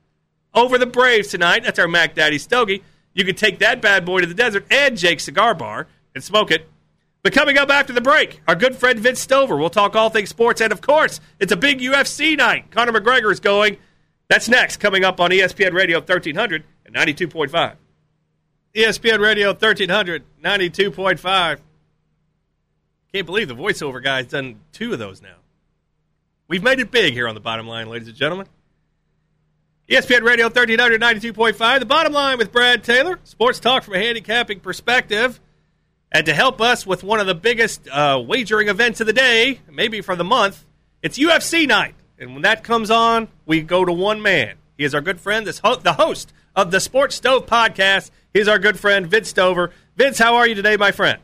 [0.59, 1.65] over the Braves tonight.
[1.65, 2.83] That's our Mac Daddy Stogie.
[3.15, 6.51] You can take that bad boy to the desert and Jake's Cigar Bar and smoke
[6.51, 6.69] it.
[7.23, 9.57] But coming up after the break, our good friend Vince Stover.
[9.57, 12.71] We'll talk all things sports, and of course, it's a big UFC night.
[12.71, 13.77] Conor McGregor is going.
[14.29, 17.75] That's next, coming up on ESPN Radio 1300 and 92.5.
[18.75, 21.59] ESPN Radio 1300, 92.5.
[23.13, 25.37] Can't believe the voiceover guy's done two of those now.
[26.47, 28.47] We've made it big here on the bottom line, ladies and gentlemen.
[29.89, 31.79] ESPN Radio 1300, 92.5.
[31.81, 33.19] The bottom line with Brad Taylor.
[33.25, 35.41] Sports talk from a handicapping perspective.
[36.13, 39.61] And to help us with one of the biggest uh, wagering events of the day,
[39.71, 40.67] maybe for the month,
[41.03, 41.95] it's UFC night.
[42.19, 44.57] And when that comes on, we go to one man.
[44.77, 48.11] He is our good friend, this ho- the host of the Sports Stove podcast.
[48.35, 49.71] He's our good friend, Vince Stover.
[49.97, 51.19] Vince, how are you today, my friend?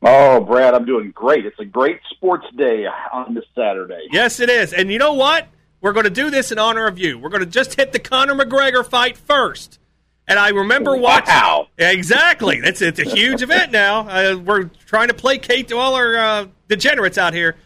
[0.00, 1.44] Oh, Brad, I'm doing great.
[1.44, 4.08] It's a great sports day on this Saturday.
[4.10, 4.72] Yes, it is.
[4.72, 5.48] And you know what?
[5.80, 7.18] We're going to do this in honor of you.
[7.18, 9.78] We're going to just hit the Conor McGregor fight first.
[10.26, 11.34] And I remember watching.
[11.34, 11.68] Wow.
[11.78, 12.60] Exactly.
[12.62, 14.08] It's, it's a huge event now.
[14.08, 17.56] Uh, we're trying to placate to all our uh, degenerates out here.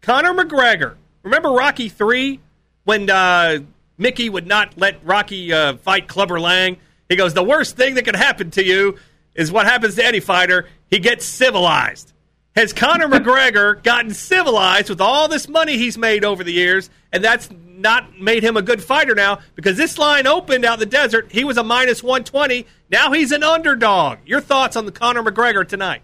[0.00, 0.94] Conor McGregor.
[1.22, 2.40] Remember Rocky 3
[2.84, 3.58] when uh,
[3.98, 6.78] Mickey would not let Rocky uh, fight Clubber Lang?
[7.08, 8.96] He goes, The worst thing that could happen to you
[9.34, 10.68] is what happens to any fighter.
[10.88, 12.12] He gets civilized.
[12.56, 17.22] Has Conor McGregor gotten civilized with all this money he's made over the years, and
[17.22, 21.30] that's not made him a good fighter now because this line opened out the desert.
[21.30, 22.66] He was a minus 120.
[22.90, 24.20] Now he's an underdog.
[24.24, 26.00] Your thoughts on the Conor McGregor tonight?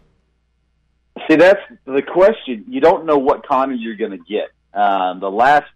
[1.27, 2.67] See, that's the question.
[2.69, 4.51] You don't know what Conor you're going to get.
[4.79, 5.71] Um, the last,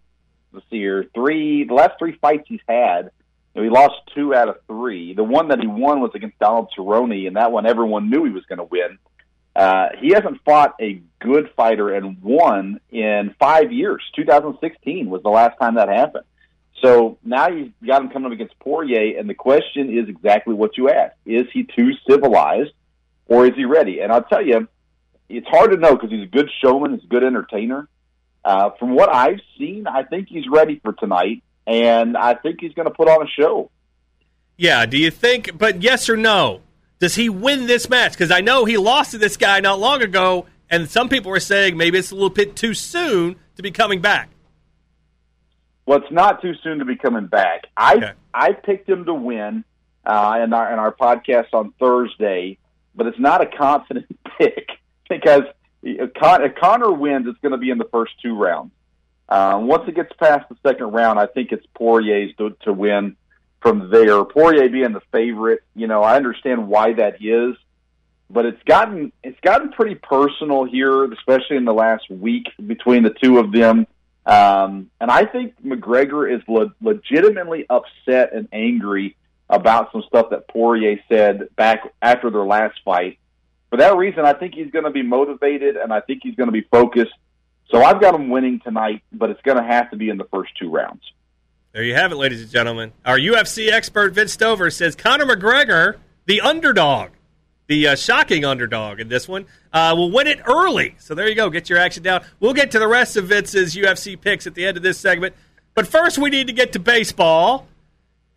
[0.52, 3.10] let's see here, three, the last three fights he's had,
[3.54, 5.14] you know, he lost two out of three.
[5.14, 8.30] The one that he won was against Donald Cerrone, and that one everyone knew he
[8.30, 8.98] was going to win.
[9.56, 14.02] Uh, he hasn't fought a good fighter and won in five years.
[14.14, 16.24] 2016 was the last time that happened.
[16.82, 20.76] So now you've got him coming up against Poirier, and the question is exactly what
[20.76, 22.72] you asked: Is he too civilized,
[23.28, 24.00] or is he ready?
[24.00, 24.68] And I'll tell you,
[25.30, 27.88] it's hard to know because he's a good showman, he's a good entertainer.
[28.46, 32.72] uh, from what I've seen, I think he's ready for tonight, and I think he's
[32.74, 33.70] going to put on a show.
[34.56, 34.86] Yeah.
[34.86, 35.58] Do you think?
[35.58, 36.60] But yes or no?
[36.98, 38.12] Does he win this match?
[38.12, 41.40] Because I know he lost to this guy not long ago, and some people were
[41.40, 44.30] saying maybe it's a little bit too soon to be coming back.
[45.84, 47.66] Well, it's not too soon to be coming back.
[47.76, 48.12] I Okay.
[48.34, 49.64] I picked him to win
[50.04, 52.58] uh, in our in our podcast on Thursday,
[52.94, 54.06] but it's not a confident
[54.38, 54.68] pick
[55.08, 55.42] because
[55.82, 58.72] if Con- if Conor wins, it's going to be in the first two rounds.
[59.28, 63.16] Uh, once it gets past the second round, I think it's Poirier's to, to win
[63.60, 64.24] from there.
[64.24, 67.56] Poirier being the favorite, you know, I understand why that is,
[68.30, 73.10] but it's gotten it's gotten pretty personal here, especially in the last week between the
[73.10, 73.86] two of them.
[74.24, 79.16] Um, and I think McGregor is le- legitimately upset and angry
[79.48, 83.18] about some stuff that Poirier said back after their last fight.
[83.70, 86.48] For that reason, I think he's going to be motivated and I think he's going
[86.48, 87.14] to be focused.
[87.70, 90.24] So I've got him winning tonight, but it's going to have to be in the
[90.24, 91.02] first two rounds.
[91.76, 92.94] There you have it, ladies and gentlemen.
[93.04, 97.10] Our UFC expert Vince Stover says Conor McGregor, the underdog,
[97.66, 100.94] the uh, shocking underdog in this one, uh, will win it early.
[100.98, 101.50] So there you go.
[101.50, 102.24] Get your action down.
[102.40, 105.34] We'll get to the rest of Vince's UFC picks at the end of this segment.
[105.74, 107.68] But first, we need to get to baseball.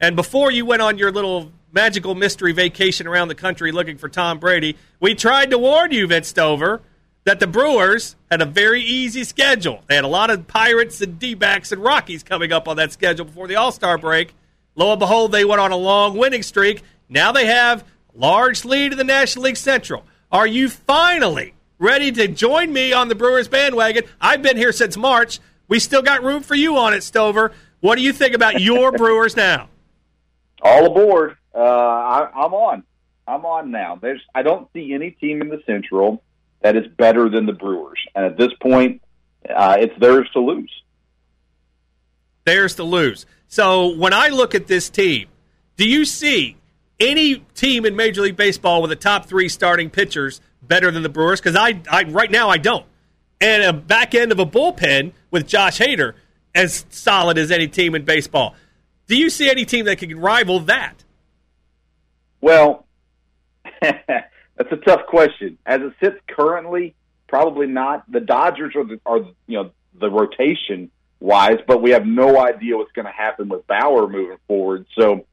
[0.02, 4.10] And before you went on your little magical mystery vacation around the country looking for
[4.10, 6.82] Tom Brady, we tried to warn you, Vince Stover,
[7.26, 9.84] that the Brewers had a very easy schedule.
[9.88, 12.92] They had a lot of Pirates and D backs and Rockies coming up on that
[12.92, 14.34] schedule before the All Star break.
[14.76, 16.84] Lo and behold, they went on a long winning streak.
[17.10, 17.86] Now they have a
[18.18, 20.06] large lead in the National League Central.
[20.32, 24.04] Are you finally ready to join me on the Brewers bandwagon?
[24.22, 25.40] I've been here since March.
[25.68, 27.52] We still got room for you on it, Stover.
[27.80, 29.70] What do you think about your Brewers now?
[30.62, 31.38] All aboard.
[31.54, 32.84] Uh, I, I'm on.
[33.28, 33.98] I'm on now.
[34.02, 36.24] There's, I don't see any team in the Central
[36.62, 39.02] that is better than the Brewers, and at this point,
[39.50, 40.72] uh, it's theirs to lose.
[42.46, 43.26] Theirs to lose.
[43.48, 45.28] So when I look at this team,
[45.78, 46.58] do you see
[47.00, 51.10] any team in Major League Baseball with a top three starting pitchers better than the
[51.10, 51.40] Brewers?
[51.40, 52.86] Because I, I, right now, I don't.
[53.42, 56.14] And a back end of a bullpen with Josh Hader
[56.54, 58.56] as solid as any team in baseball.
[59.08, 61.04] Do you see any team that can rival that?
[62.42, 62.86] Well,
[64.60, 65.58] that's a tough question.
[65.66, 66.94] As it sits currently,
[67.28, 68.04] probably not.
[68.12, 70.92] The Dodgers are, the, are you know the rotation
[71.22, 74.86] wise, but we have no idea what's going to happen with Bauer moving forward.
[74.98, 75.26] So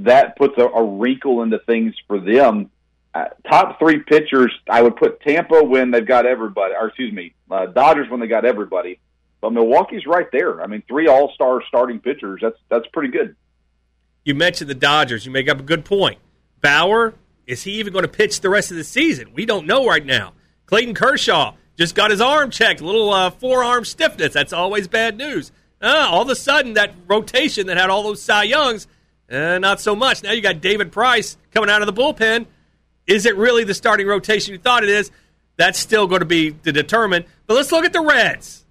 [0.00, 2.70] that puts a, a wrinkle into things for them.
[3.14, 7.32] Uh, top three pitchers, I would put Tampa when they've got everybody, or excuse me,
[7.50, 8.98] uh, Dodgers when they got everybody.
[9.40, 10.62] But Milwaukee's right there.
[10.62, 12.40] I mean, three All Star starting pitchers.
[12.42, 13.34] That's that's pretty good.
[14.24, 15.24] You mentioned the Dodgers.
[15.24, 16.18] You make up a good point.
[16.60, 17.14] Bauer,
[17.46, 19.32] is he even going to pitch the rest of the season?
[19.34, 20.32] We don't know right now.
[20.66, 24.32] Clayton Kershaw just got his arm checked, little uh, forearm stiffness.
[24.32, 25.52] That's always bad news.
[25.80, 28.86] Uh, all of a sudden, that rotation that had all those Cy Youngs,
[29.30, 30.22] uh, not so much.
[30.22, 32.46] Now you got David Price coming out of the bullpen.
[33.06, 35.10] Is it really the starting rotation you thought it is?
[35.56, 37.24] That's still going to be to determine.
[37.46, 38.64] But let's look at the Reds.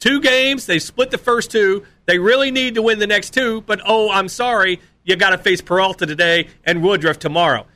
[0.00, 1.84] Two games, they split the first two.
[2.06, 5.38] They really need to win the next two, but oh, I'm sorry, you got to
[5.38, 7.66] face Peralta today and Woodruff tomorrow.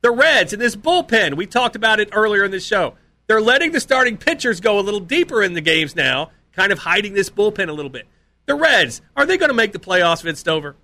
[0.00, 2.94] The Reds and this bullpen, we talked about it earlier in the show.
[3.26, 6.78] They're letting the starting pitchers go a little deeper in the games now, kind of
[6.78, 8.06] hiding this bullpen a little bit.
[8.46, 10.76] The Reds, are they going to make the playoffs, Vince Stover?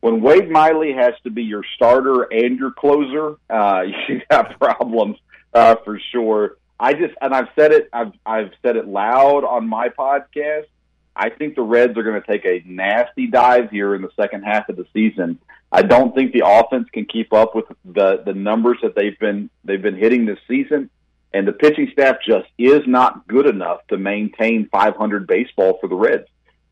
[0.00, 5.16] when Wade Miley has to be your starter and your closer, uh, you got problems
[5.54, 6.56] uh, for sure.
[6.80, 7.88] I just and I've said it.
[7.92, 10.66] I've I've said it loud on my podcast.
[11.18, 14.44] I think the Reds are going to take a nasty dive here in the second
[14.44, 15.38] half of the season.
[15.70, 19.50] I don't think the offense can keep up with the the numbers that they've been
[19.64, 20.88] they've been hitting this season,
[21.34, 25.94] and the pitching staff just is not good enough to maintain 500 baseball for the
[25.96, 26.26] Reds.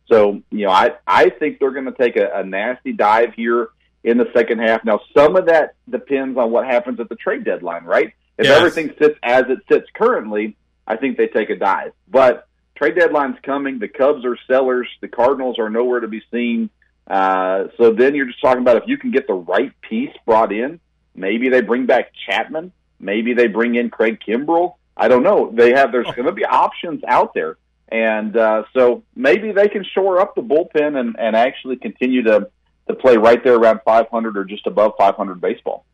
[0.06, 3.70] So, you know, I, I think they're going to take a, a nasty dive here
[4.04, 4.84] in the second half.
[4.84, 8.12] Now, some of that depends on what happens at the trade deadline, right?
[8.38, 8.56] If Yes.
[8.56, 11.92] everything sits as it sits currently, I think they take a dive.
[12.08, 12.46] But
[12.76, 13.78] trade deadline's coming.
[13.78, 14.88] The Cubs are sellers.
[15.00, 16.70] The Cardinals are nowhere to be seen.
[17.06, 20.52] Uh, so then you're just talking about if you can get the right piece brought
[20.52, 20.80] in,
[21.14, 22.72] maybe they bring back Chapman.
[22.98, 24.74] Maybe they bring in Craig Kimbrel.
[24.96, 25.50] I don't know.
[25.52, 27.58] They have, there's going to be options out there.
[27.88, 32.50] And uh, so maybe they can shore up the bullpen and, and actually continue to,
[32.88, 35.84] to play right there around 500 or just above 500 baseball.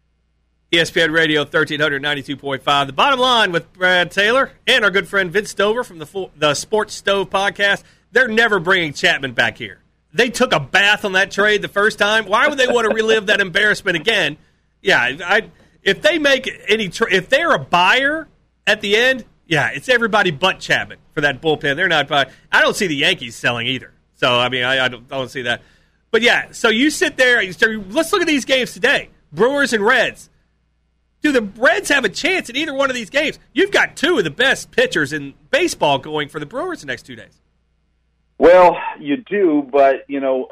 [0.73, 2.87] ESPN Radio 1392.5.
[2.87, 6.55] The bottom line with Brad Taylor and our good friend Vince Stover from the the
[6.55, 7.83] Sports Stove podcast.
[8.11, 9.81] They're never bringing Chapman back here.
[10.14, 12.25] They took a bath on that trade the first time.
[12.25, 14.39] Why would they want to relive that embarrassment again?
[14.81, 15.51] Yeah, I,
[15.83, 18.27] if they make any, tra- if they're a buyer
[18.66, 21.77] at the end, Yeah, it's everybody but Chapman for that bullpen.
[21.77, 22.09] They're not.
[22.09, 22.29] buying.
[22.51, 23.93] I don't see the Yankees selling either.
[24.14, 25.61] So I mean, I, I, don't, I don't, see that.
[26.11, 27.43] But yeah, so you sit there.
[27.43, 30.31] You start, let's look at these games today: Brewers and Reds.
[31.23, 33.39] Do the Reds have a chance in either one of these games?
[33.53, 37.05] You've got two of the best pitchers in baseball going for the Brewers the next
[37.05, 37.41] two days.
[38.39, 40.49] Well, you do, but you know,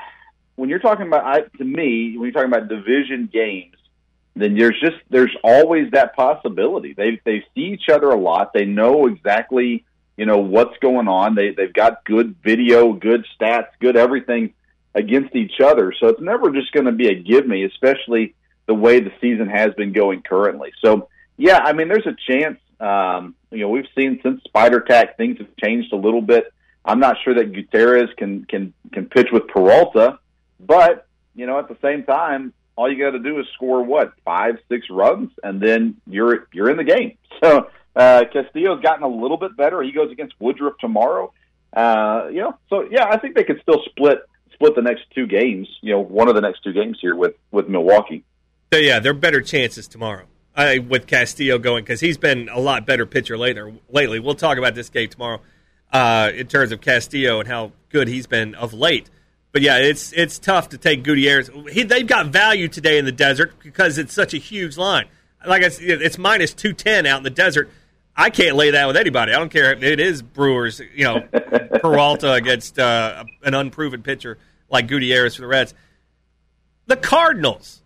[0.55, 3.75] when you're talking about, I, to me, when you're talking about division games,
[4.37, 6.93] then there's just there's always that possibility.
[6.93, 8.53] They they see each other a lot.
[8.53, 9.85] They know exactly
[10.17, 11.35] you know what's going on.
[11.35, 14.55] They they've got good video, good stats, good everything
[14.95, 15.93] against each other.
[15.99, 18.35] So it's never just going to be a give me, especially
[18.71, 20.71] the way the season has been going currently.
[20.81, 22.61] So yeah, I mean, there's a chance.
[22.79, 26.55] Um, you know, we've seen since Spider Tack things have changed a little bit.
[26.85, 30.21] I'm not sure that Gutierrez can can can pitch with Peralta,
[30.61, 34.13] but you know, at the same time, all you got to do is score what
[34.25, 37.17] five, six runs, and then you're you're in the game.
[37.43, 39.83] So uh, Castillo's gotten a little bit better.
[39.83, 41.33] He goes against Woodruff tomorrow.
[41.73, 44.19] Uh, you know, so yeah, I think they could still split
[44.53, 45.67] split the next two games.
[45.81, 48.25] You know, one of the next two games here with with Milwaukee.
[48.73, 50.27] So yeah, there are better chances tomorrow.
[50.55, 54.19] I, with Castillo going because he's been a lot better pitcher later lately.
[54.19, 55.41] We'll talk about this game tomorrow
[55.93, 59.09] uh, in terms of Castillo and how good he's been of late.
[59.53, 61.51] But yeah, it's it's tough to take Gutierrez.
[61.71, 65.07] He, they've got value today in the desert because it's such a huge line.
[65.45, 67.71] Like I said, it's minus two ten out in the desert.
[68.17, 69.33] I can't lay that with anybody.
[69.33, 71.21] I don't care if it is Brewers, you know,
[71.81, 75.75] Peralta against uh, an unproven pitcher like Gutierrez for the Reds.
[76.87, 77.80] The Cardinals,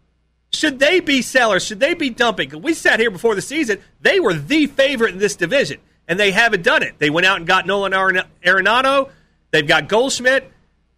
[0.54, 1.64] should they be sellers?
[1.64, 2.62] Should they be dumping?
[2.62, 6.30] We sat here before the season; they were the favorite in this division, and they
[6.30, 6.98] haven't done it.
[6.98, 9.10] They went out and got Nolan Arenado.
[9.50, 10.50] They've got Goldschmidt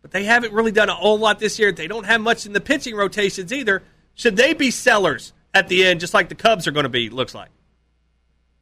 [0.06, 1.72] but they haven't really done a whole lot this year.
[1.72, 3.82] They don't have much in the pitching rotations either.
[4.14, 7.10] Should they be sellers at the end, just like the Cubs are going to be?
[7.10, 7.48] Looks like.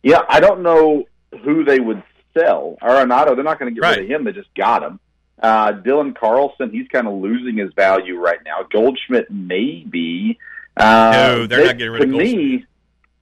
[0.03, 1.05] Yeah, I don't know
[1.45, 2.79] who they would sell.
[2.81, 3.99] Arenado, they're not going to get right.
[3.99, 4.25] rid of him.
[4.25, 4.99] They just got him.
[5.39, 8.63] Uh, Dylan Carlson, he's kind of losing his value right now.
[8.73, 10.39] Goldschmidt, maybe.
[10.77, 12.37] Uh, no, they're they, not getting rid to of Goldschmidt.
[12.37, 12.67] Me,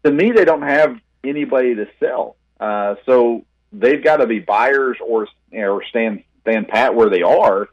[0.05, 2.37] to me, they don't have anybody to sell.
[2.59, 7.69] Uh, so they've got to be buyers or or stand stand pat where they are.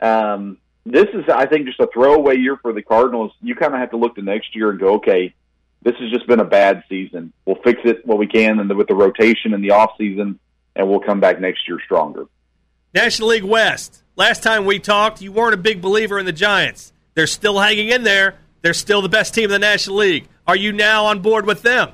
[0.00, 3.32] Um, this is, I think, just a throwaway year for the Cardinals.
[3.40, 5.34] You kind of have to look to next year and go, okay,
[5.82, 7.32] this has just been a bad season.
[7.44, 10.38] We'll fix it what we can, and with the rotation in the off season,
[10.74, 12.26] and we'll come back next year stronger.
[12.94, 14.02] National League West.
[14.16, 16.92] Last time we talked, you weren't a big believer in the Giants.
[17.14, 18.36] They're still hanging in there.
[18.62, 20.28] They're still the best team in the National League.
[20.46, 21.90] Are you now on board with them?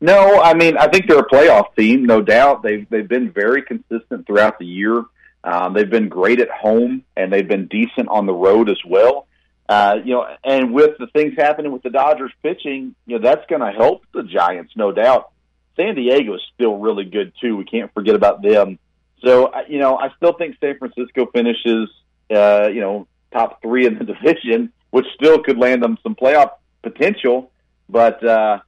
[0.00, 2.62] No, I mean I think they're a playoff team, no doubt.
[2.62, 5.04] They've they've been very consistent throughout the year.
[5.42, 9.26] Um, they've been great at home and they've been decent on the road as well.
[9.68, 13.46] Uh, you know, and with the things happening with the Dodgers pitching, you know, that's
[13.48, 15.30] going to help the Giants, no doubt.
[15.76, 17.56] San Diego is still really good too.
[17.56, 18.78] We can't forget about them.
[19.24, 21.88] So, you know, I still think San Francisco finishes,
[22.30, 26.50] uh, you know, top three in the division, which still could land them some playoff
[26.82, 27.50] potential.
[27.88, 28.60] But uh,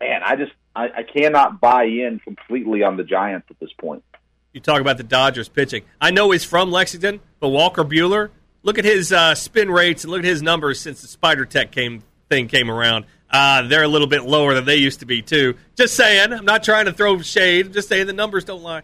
[0.00, 4.04] man, I just I, I cannot buy in completely on the Giants at this point
[4.52, 5.84] you talk about the Dodgers pitching.
[6.00, 8.30] I know he's from Lexington, but Walker Buehler.
[8.62, 11.70] look at his uh, spin rates and look at his numbers since the Spider Tack
[11.70, 13.06] came thing came around.
[13.30, 15.54] Uh, they're a little bit lower than they used to be too.
[15.76, 16.32] Just saying.
[16.32, 17.66] I'm not trying to throw shade.
[17.66, 18.82] I'm just saying the numbers don't lie.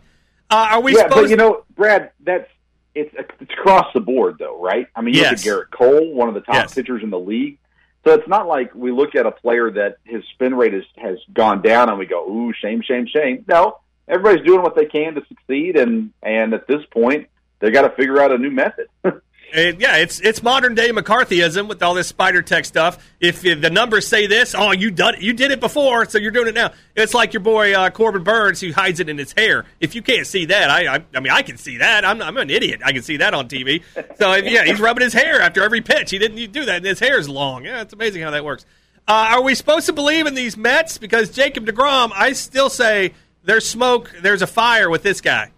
[0.49, 0.95] Uh, are we?
[0.95, 2.49] Yeah, supposed but you know, Brad, that's
[2.97, 4.89] it's it's across the board though, right?
[4.97, 5.45] I mean, you yes.
[5.45, 6.75] look at Gerrit Cole, one of the top yes.
[6.75, 7.59] pitchers in the league.
[8.05, 11.19] So it's not like we look at a player that his spin rate is, has
[11.33, 13.45] gone down and we go, ooh, shame, shame, shame.
[13.49, 17.29] No, everybody's doing what they can to succeed, and and at this point,
[17.59, 18.89] they got to figure out a new method.
[19.55, 22.99] And yeah, it's it's modern day McCarthyism with all this Spider Tack stuff.
[23.21, 26.33] If, if, the numbers say this, oh, you done you did it before, so you're
[26.33, 26.73] doing it now.
[26.95, 29.65] It's like your boy uh, Corbin Burnes who hides it in his hair.
[29.81, 32.05] If you can't see that, I I, I mean I can see that.
[32.05, 32.81] I'm I'm an idiot.
[32.85, 33.83] I can see that on TV.
[34.19, 36.11] So yeah, he's rubbing his hair after every pitch.
[36.11, 37.65] He didn't do that, and his hair is long.
[37.65, 38.67] Yeah, it's amazing how that works.
[39.09, 40.99] Uh, are we supposed to believe in these Mets?
[40.99, 45.53] Because Jacob deGrom, I still say there's smoke, there's a fire with this guy.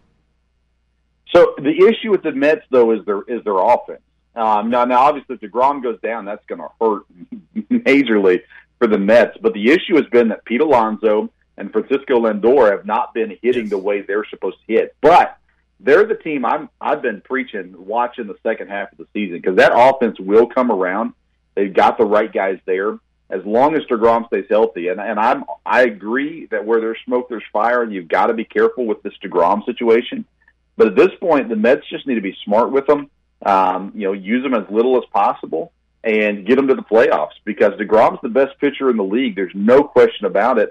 [1.34, 4.00] So the issue with the Mets, though, is their is their offense.
[4.34, 7.02] Um, now, now, obviously, if deGrom goes down, that's going to hurt
[7.70, 8.42] majorly
[8.78, 9.36] for the Mets.
[9.40, 13.68] But the issue has been that Pete Alonso and Francisco Lindor have not been hitting
[13.68, 14.94] the way they're supposed to hit.
[15.00, 15.36] But
[15.80, 19.56] they're the team I'm I've been preaching, watching the second half of the season because
[19.56, 21.12] that offense will come around.
[21.54, 22.98] They've got the right guys there
[23.30, 24.88] as long as deGrom stays healthy.
[24.88, 28.34] And and I'm I agree that where there's smoke, there's fire, and you've got to
[28.34, 30.24] be careful with this deGrom situation.
[30.78, 33.10] But at this point, the Mets just need to be smart with them.
[33.44, 35.72] Um, you know, use them as little as possible
[36.04, 39.34] and get them to the playoffs because deGrom's the best pitcher in the league.
[39.34, 40.70] There's no question about it.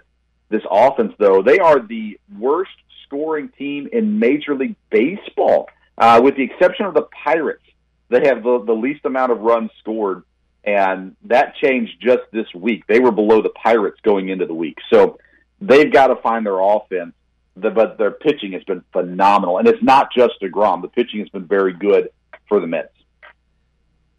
[0.50, 2.72] this offense, though, they are the worst
[3.04, 7.64] scoring team in Major League Baseball, uh, with the exception of the Pirates.
[8.10, 10.24] They have the, the least amount of runs scored,
[10.64, 12.88] and that changed just this week.
[12.88, 15.20] They were below the Pirates going into the week, so
[15.60, 17.14] they've got to find their offense.
[17.60, 20.82] The, but their pitching has been phenomenal, and it's not just deGrom.
[20.82, 22.10] The pitching has been very good
[22.48, 22.90] for the Mets.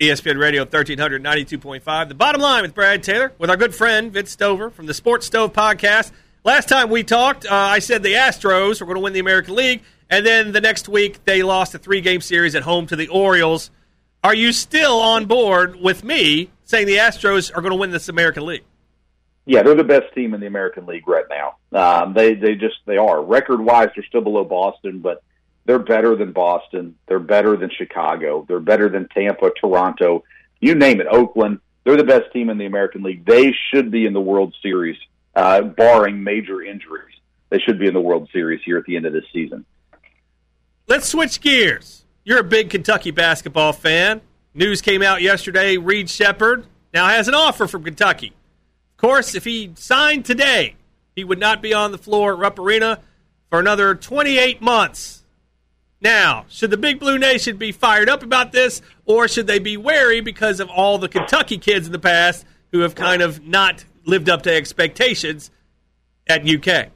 [0.01, 2.09] ESPN Radio 1392.5.
[2.09, 5.27] The bottom line with Brad Taylor, with our good friend Vince Stover from the Sports
[5.27, 6.13] Stove podcast.
[6.45, 9.57] Last time we talked, uh, I said the Astros were going to win the American
[9.57, 12.97] League, and then the next week they lost a three game series at home to
[12.97, 13.71] the Orioles.
[14.23, 18.09] Are you still on board with me saying the Astros are going to win this
[18.09, 18.65] American League?
[19.49, 21.57] Yeah, they're the best team in the American League right now.
[21.73, 23.89] Um, they they just they are record wise.
[23.95, 25.23] They're still below Boston, but
[25.65, 26.97] they're better than Boston.
[27.07, 28.45] They're better than Chicago.
[28.47, 30.23] They're better than Tampa, Toronto,
[30.61, 31.61] you name it, Oakland.
[31.85, 33.25] They're the best team in the American League.
[33.25, 34.99] They should be in the World Series,
[35.35, 37.15] uh, barring major injuries.
[37.49, 39.65] They should be in the World Series here at the end of this season.
[40.87, 42.05] Let's switch gears.
[42.23, 44.21] You're a big Kentucky basketball fan.
[44.53, 45.79] News came out yesterday.
[45.79, 48.35] Reed Sheppard now has an offer from Kentucky.
[48.99, 50.75] Of course, if he signed today,
[51.15, 52.99] he would not be on the floor at Rupp Arena
[53.49, 55.23] for another 28 months.
[56.01, 59.77] Now, should the Big Blue Nation be fired up about this, or should they be
[59.77, 63.85] wary because of all the Kentucky kids in the past who have kind of not
[64.05, 65.53] lived up to expectations
[66.27, 66.89] at UK?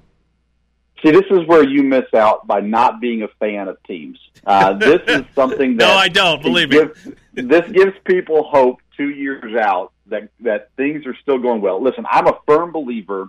[1.04, 4.18] See, this is where you miss out by not being a fan of teams.
[4.44, 7.14] Uh, this is something that no, I don't believe gives, me.
[7.34, 11.82] This gives people hope two years out that that things are still going well.
[11.82, 13.28] Listen, I'm a firm believer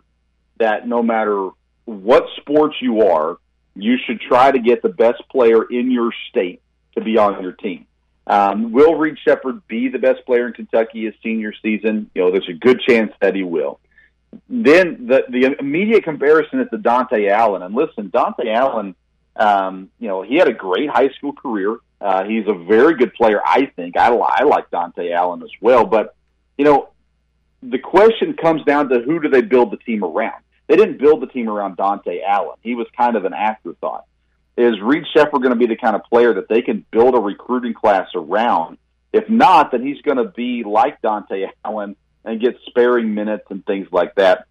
[0.60, 1.50] that no matter
[1.86, 3.38] what sports you are,
[3.76, 6.62] you should try to get the best player in your state
[6.96, 7.86] to be on your team.
[8.26, 12.10] Um, will Reed Sheppard be the best player in Kentucky his senior season?
[12.16, 13.80] You know, there's a good chance that he will.
[14.48, 17.62] Then the the immediate comparison is to Dontaie Allen.
[17.62, 18.96] And listen, Dontaie Allen,
[19.36, 21.78] um, you know, he had a great high school career.
[22.00, 23.96] Uh, he's a very good player, I think.
[23.98, 25.86] I, I like Dontaie Allen as well.
[25.86, 26.16] But,
[26.58, 26.89] you know,
[27.62, 30.43] the question comes down to who do they build the team around?
[30.68, 32.58] They didn't build the team around Dontaie Allen.
[32.62, 34.06] He was kind of an afterthought.
[34.56, 37.20] Is Reed Sheppard going to be the kind of player that they can build a
[37.20, 38.78] recruiting class around?
[39.12, 43.66] If not, then he's going to be like Dontaie Allen and get sparing minutes and
[43.66, 44.45] things like that.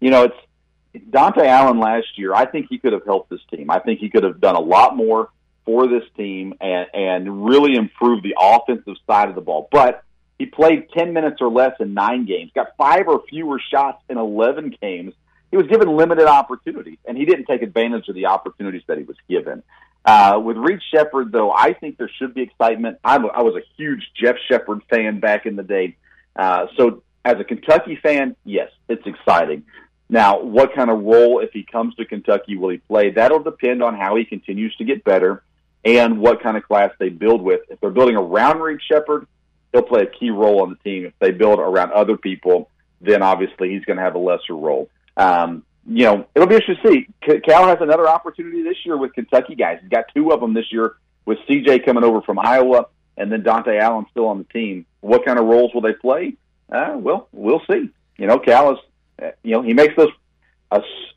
[0.00, 2.34] You know, it's Dontaie Allen last year.
[2.34, 3.70] I think he could have helped this team.
[3.70, 5.30] I think he could have done a lot more
[5.64, 9.68] for this team and, and really improved the offensive side of the ball.
[9.70, 10.02] But
[10.38, 14.18] he played 10 minutes or less in nine games, got five or fewer shots in
[14.18, 15.14] 11 games,
[15.50, 19.04] he was given limited opportunities, and he didn't take advantage of the opportunities that he
[19.04, 19.62] was given.
[20.04, 22.98] Uh, with Reed Sheppard, though, I think there should be excitement.
[23.04, 25.96] I'm, I was a huge Jeff Sheppard fan back in the day.
[26.36, 29.64] Uh, so, as a Kentucky fan, yes, it's exciting.
[30.08, 33.10] Now, what kind of role, if he comes to Kentucky, will he play?
[33.10, 35.42] That'll depend on how he continues to get better
[35.84, 37.60] and what kind of class they build with.
[37.68, 39.26] If they're building around Reed Sheppard,
[39.72, 41.06] he'll play a key role on the team.
[41.06, 44.88] If they build around other people, then obviously he's going to have a lesser role
[45.18, 47.40] um, you know, it'll be interesting to see.
[47.40, 49.78] Cal has another opportunity this year with Kentucky guys.
[49.82, 50.94] He's got two of them this year
[51.26, 54.86] with CJ coming over from Iowa and then Dontaie Allen still on the team.
[55.00, 56.34] What kind of roles will they play?
[56.70, 57.90] Uh, well, we'll see.
[58.16, 58.78] You know, Cal is,
[59.20, 60.12] uh, you know, he makes those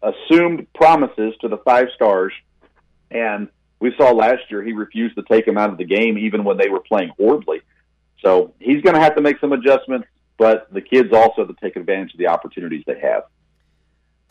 [0.02, 2.34] assumed promises to the five stars,
[3.12, 3.50] and
[3.80, 6.58] we saw last year he refused to take them out of the game even when
[6.58, 7.62] they were playing horribly.
[8.22, 10.08] So he's going to have to make some adjustments,
[10.38, 13.24] but the kids also have to take advantage of the opportunities they have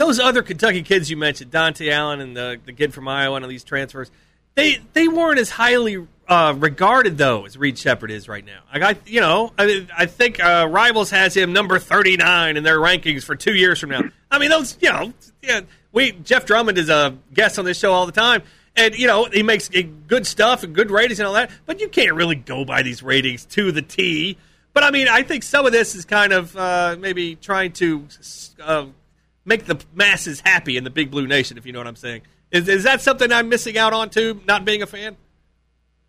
[0.00, 3.44] those other Kentucky kids you mentioned, Dontaie Allen and the, the kid from Iowa and
[3.50, 4.10] these transfers,
[4.54, 8.60] they they weren't as highly uh, regarded though as Reed Sheppard is right now.
[8.72, 12.78] I, you know, I, I think uh, Rivals has him number thirty nine in their
[12.78, 14.00] rankings for two years from now.
[14.30, 15.12] I mean, those, you know,
[15.42, 15.60] yeah,
[15.92, 18.42] we Jeff Drummond is a guest on this show all the time,
[18.80, 21.50] and you know he makes good stuff and good ratings and all that.
[21.66, 24.36] But you can't really go by these ratings to the T.
[24.72, 28.06] But I mean, I think some of this is kind of uh, maybe trying to
[28.62, 28.86] uh,
[29.44, 32.22] make the masses happy in the Big Blue Nation, if you know what I'm saying.
[32.50, 35.16] Is, is that something I'm missing out on too, not being a fan?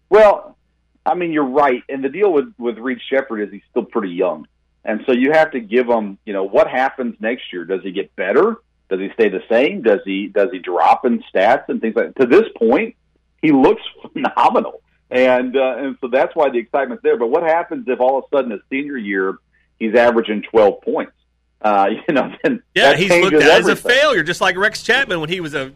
[0.09, 0.57] Well,
[1.05, 1.83] I mean, you're right.
[1.89, 4.47] And the deal with, with Reed Sheppard is he's still pretty young.
[4.83, 7.65] And so you have to give him, you know, what happens next year?
[7.65, 8.57] Does he get better?
[8.91, 9.81] Does he stay the same?
[9.81, 12.21] Does he does he drop in stats and things like that?
[12.21, 12.95] To this point,
[13.41, 13.81] he looks
[14.13, 14.83] phenomenal.
[15.09, 17.17] And uh, and so that's why the excitement's there.
[17.17, 19.37] But what happens if all of a sudden his senior year
[19.79, 21.13] he's averaging 12 points?
[21.61, 23.49] uh, you know, then yeah, he's looked at everything.
[23.49, 25.71] as a failure, just like Rex Chapman when he was a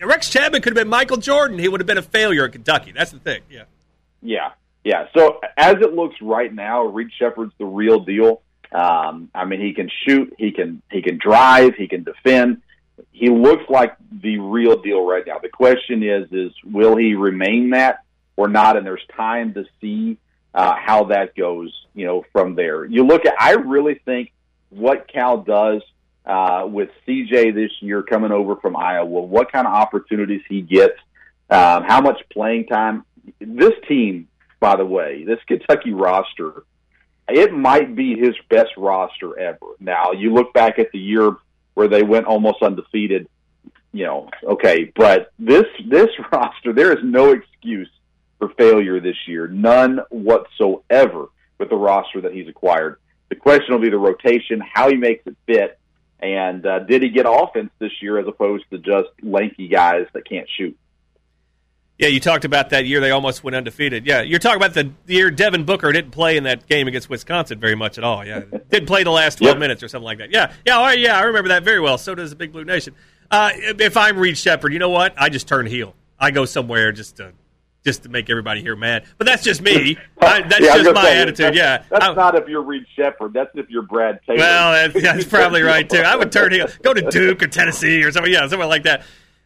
[0.00, 1.58] Rex Chapman could have been Michael Jordan.
[1.58, 2.92] He would have been a failure at Kentucky.
[2.92, 3.42] That's the thing.
[3.50, 3.64] Yeah,
[4.22, 4.52] yeah,
[4.84, 5.06] yeah.
[5.16, 8.42] So as it looks right now, Reed Sheppard's the real deal.
[8.74, 12.60] Um, I mean, he can shoot, he can he can drive, he can defend.
[13.12, 15.38] he looks like the real deal right now.
[15.38, 18.00] The question is, is will he remain that
[18.36, 18.76] or not?
[18.76, 20.18] And there's time to see
[20.54, 22.84] uh, how that goes, you know, from there.
[22.84, 24.32] You look at, I really think
[24.70, 25.82] what Cal does
[26.26, 30.98] uh, with CJ this year coming over from Iowa, what kind of opportunities he gets,
[31.50, 33.04] um, how much playing time.
[33.40, 34.28] This team,
[34.60, 36.64] by the way, this Kentucky roster,
[37.28, 39.66] it might be his best roster ever.
[39.80, 41.36] Now, you look back at the year
[41.74, 43.28] where they went almost undefeated,
[43.92, 47.90] you know, okay, but this this roster, there is no excuse
[48.38, 52.98] for failure this year, none whatsoever with the roster that he's acquired.
[53.28, 55.78] The question will be the rotation, how he makes it fit,
[56.20, 60.28] and uh, did he get offense this year as opposed to just lanky guys that
[60.28, 60.76] can't shoot?
[61.98, 64.04] Yeah, you talked about that year they almost went undefeated.
[64.04, 67.60] Yeah, you're talking about the year Devin Booker didn't play in that game against Wisconsin
[67.60, 68.24] very much at all.
[68.26, 68.40] Yeah,
[68.70, 69.58] didn't play the last 12 Yep.
[69.60, 70.32] minutes or something like that.
[70.32, 71.96] Yeah, yeah, all right, yeah, I remember that very well.
[71.96, 72.94] So does the Big Blue Nation.
[73.30, 75.14] Uh, if I'm Reed Sheppard, you know what?
[75.16, 75.94] I just turn heel.
[76.18, 77.32] I go somewhere just to
[77.84, 79.04] just to make everybody here mad.
[79.18, 79.98] But that's just me.
[80.18, 81.36] I, that's Yeah, just my say, attitude.
[81.36, 83.34] that's- yeah, That's I- not if you're Reed Sheppard.
[83.34, 84.38] That's if you're Brad Taylor.
[84.38, 85.98] well, that's, that's probably right too.
[85.98, 88.32] I would turn heel, go to Duke or Tennessee or something.
[88.32, 89.02] Yeah, somewhere like that.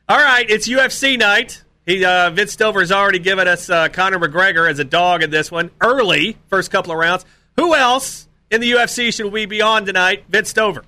[0.09, 1.63] All right, it's UFC night.
[1.89, 5.31] He uh, Vince Stover has already given us uh, Conor McGregor as a dog in
[5.31, 7.25] this one early, first couple of rounds.
[7.57, 10.25] Who else in the UFC should we be on tonight?
[10.29, 10.85] Vince Stover.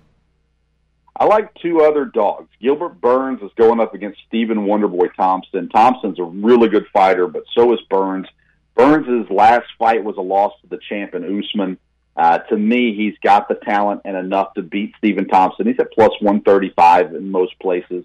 [1.17, 2.51] I like two other dogs.
[2.61, 5.71] Gilbert Burns is going up against Stephen Wonderboy Thompson.
[5.71, 8.27] Thompson's a really good fighter, but so is Burns.
[8.75, 11.79] Burns' last fight was a loss to the champion Usman.
[12.15, 15.67] Uh, to me, he's got the talent and enough to beat Stephen Thompson.
[15.67, 18.05] He's at plus 135 in most places.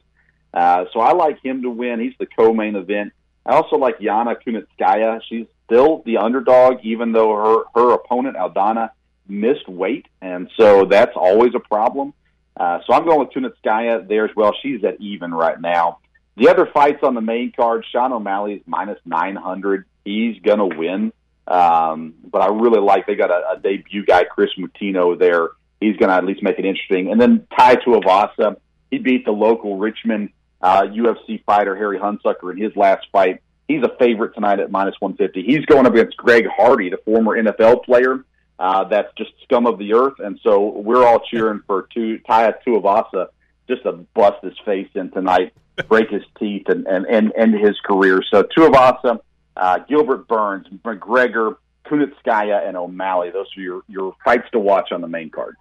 [0.55, 1.99] Uh, so I like him to win.
[1.99, 3.11] He's the co-main event.
[3.45, 5.21] I also like Yana Kunitskaya.
[5.27, 8.91] She's still the underdog, even though her, her opponent, Aldana,
[9.27, 10.07] missed weight.
[10.21, 12.13] And so that's always a problem.
[12.57, 14.53] Uh, so I'm going with Kunitskaya there as well.
[14.63, 15.99] She's at even right now.
[16.37, 19.85] The other fights on the main card, Sean O'Malley is minus 900.
[20.03, 21.11] He's going to win.
[21.47, 25.49] Um, but I really like, they got a, a debut guy, Kris Moutinho there.
[25.79, 27.11] He's going to at least make it interesting.
[27.11, 28.57] And then Tai Tuivasa,
[28.89, 30.29] he beat the local Richmond
[30.65, 33.39] uh, UFC fighter, Harry Hunsucker, in his last fight.
[33.67, 35.43] He's a favorite tonight at minus 150.
[35.43, 38.25] He's going up against Greg Hardy, the former NFL player.
[38.57, 42.51] Uh, that's just scum of the earth, and so we're all cheering for tu- Tai
[42.65, 43.27] Tuivasa
[43.67, 45.53] just to bust his face in tonight,
[45.87, 48.23] break his teeth, and, and, and end his career.
[48.31, 49.19] So Tuivasa,
[49.57, 53.29] uh, Gilbert Burns, McGregor, Kunitskaya, and O'Malley.
[53.29, 55.57] Those are your, your fights to watch on the main card.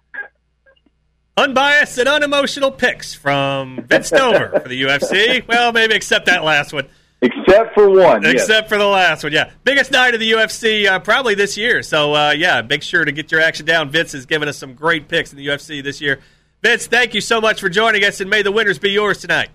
[1.37, 5.45] Unbiased and unemotional picks from Vince Stover for the UFC.
[5.47, 6.87] Well, maybe except that last one.
[7.21, 8.23] Except for one.
[8.23, 8.33] yes.
[8.33, 9.51] Except for the last one, yeah.
[9.63, 11.81] Biggest night of the UFC uh, probably this year.
[11.83, 13.89] So, uh, yeah, make sure to get your action down.
[13.89, 16.19] Vince has given us some great picks in the UFC this year.
[16.61, 19.49] Vince, thank you so much for joining us, and may the winners be yours tonight.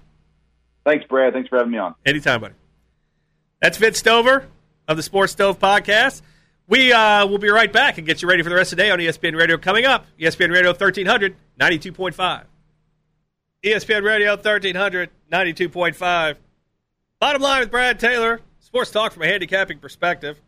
[0.85, 1.33] Thanks, Brad.
[1.33, 1.95] Thanks for having me on.
[2.05, 2.55] Anytime, buddy.
[3.63, 4.47] That's Vince Stover
[4.89, 6.23] of the Sports Stove Podcast.
[6.71, 8.85] We uh, will be right back and get you ready for the rest of the
[8.85, 10.07] day on ESPN Radio coming up.
[10.21, 12.45] ESPN Radio 1300, 92.5.
[13.65, 16.37] ESPN Radio 1300, 92.5.
[17.19, 20.41] Bottom line with Brad Taylor, sports talk from a handicapping perspective.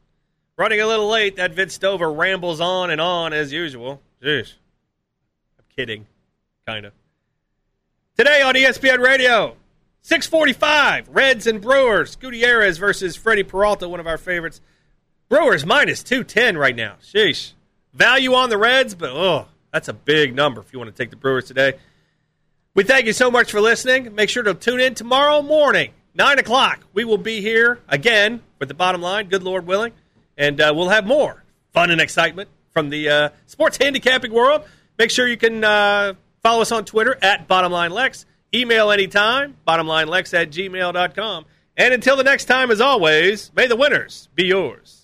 [0.56, 4.00] Running a little late, that Vince Stover rambles on and on as usual.
[4.22, 4.54] Jeez.
[5.58, 6.06] I'm kidding.
[6.68, 6.92] Kind of.
[8.16, 9.56] Today on ESPN Radio,
[10.02, 12.14] 645, Reds and Brewers.
[12.14, 14.60] Gutierrez versus Freddie Peralta, one of our favorites.
[15.32, 16.96] Brewers minus 210 right now.
[17.02, 17.52] Sheesh.
[17.94, 21.08] Value on the Reds, but oh, that's a big number if you want to take
[21.08, 21.78] the Brewers today.
[22.74, 24.14] We thank you so much for listening.
[24.14, 26.80] Make sure to tune in tomorrow morning, 9 o'clock.
[26.92, 29.94] We will be here again with the bottom line, good Lord willing,
[30.36, 34.64] and uh, we'll have more fun and excitement from the uh, sports handicapping world.
[34.98, 36.12] Make sure you can uh,
[36.42, 38.26] follow us on Twitter at BottomLineLex.
[38.54, 41.46] Email anytime, bottomlinelex at gmail.com.
[41.78, 45.01] And until the next time, as always, may the winners be yours.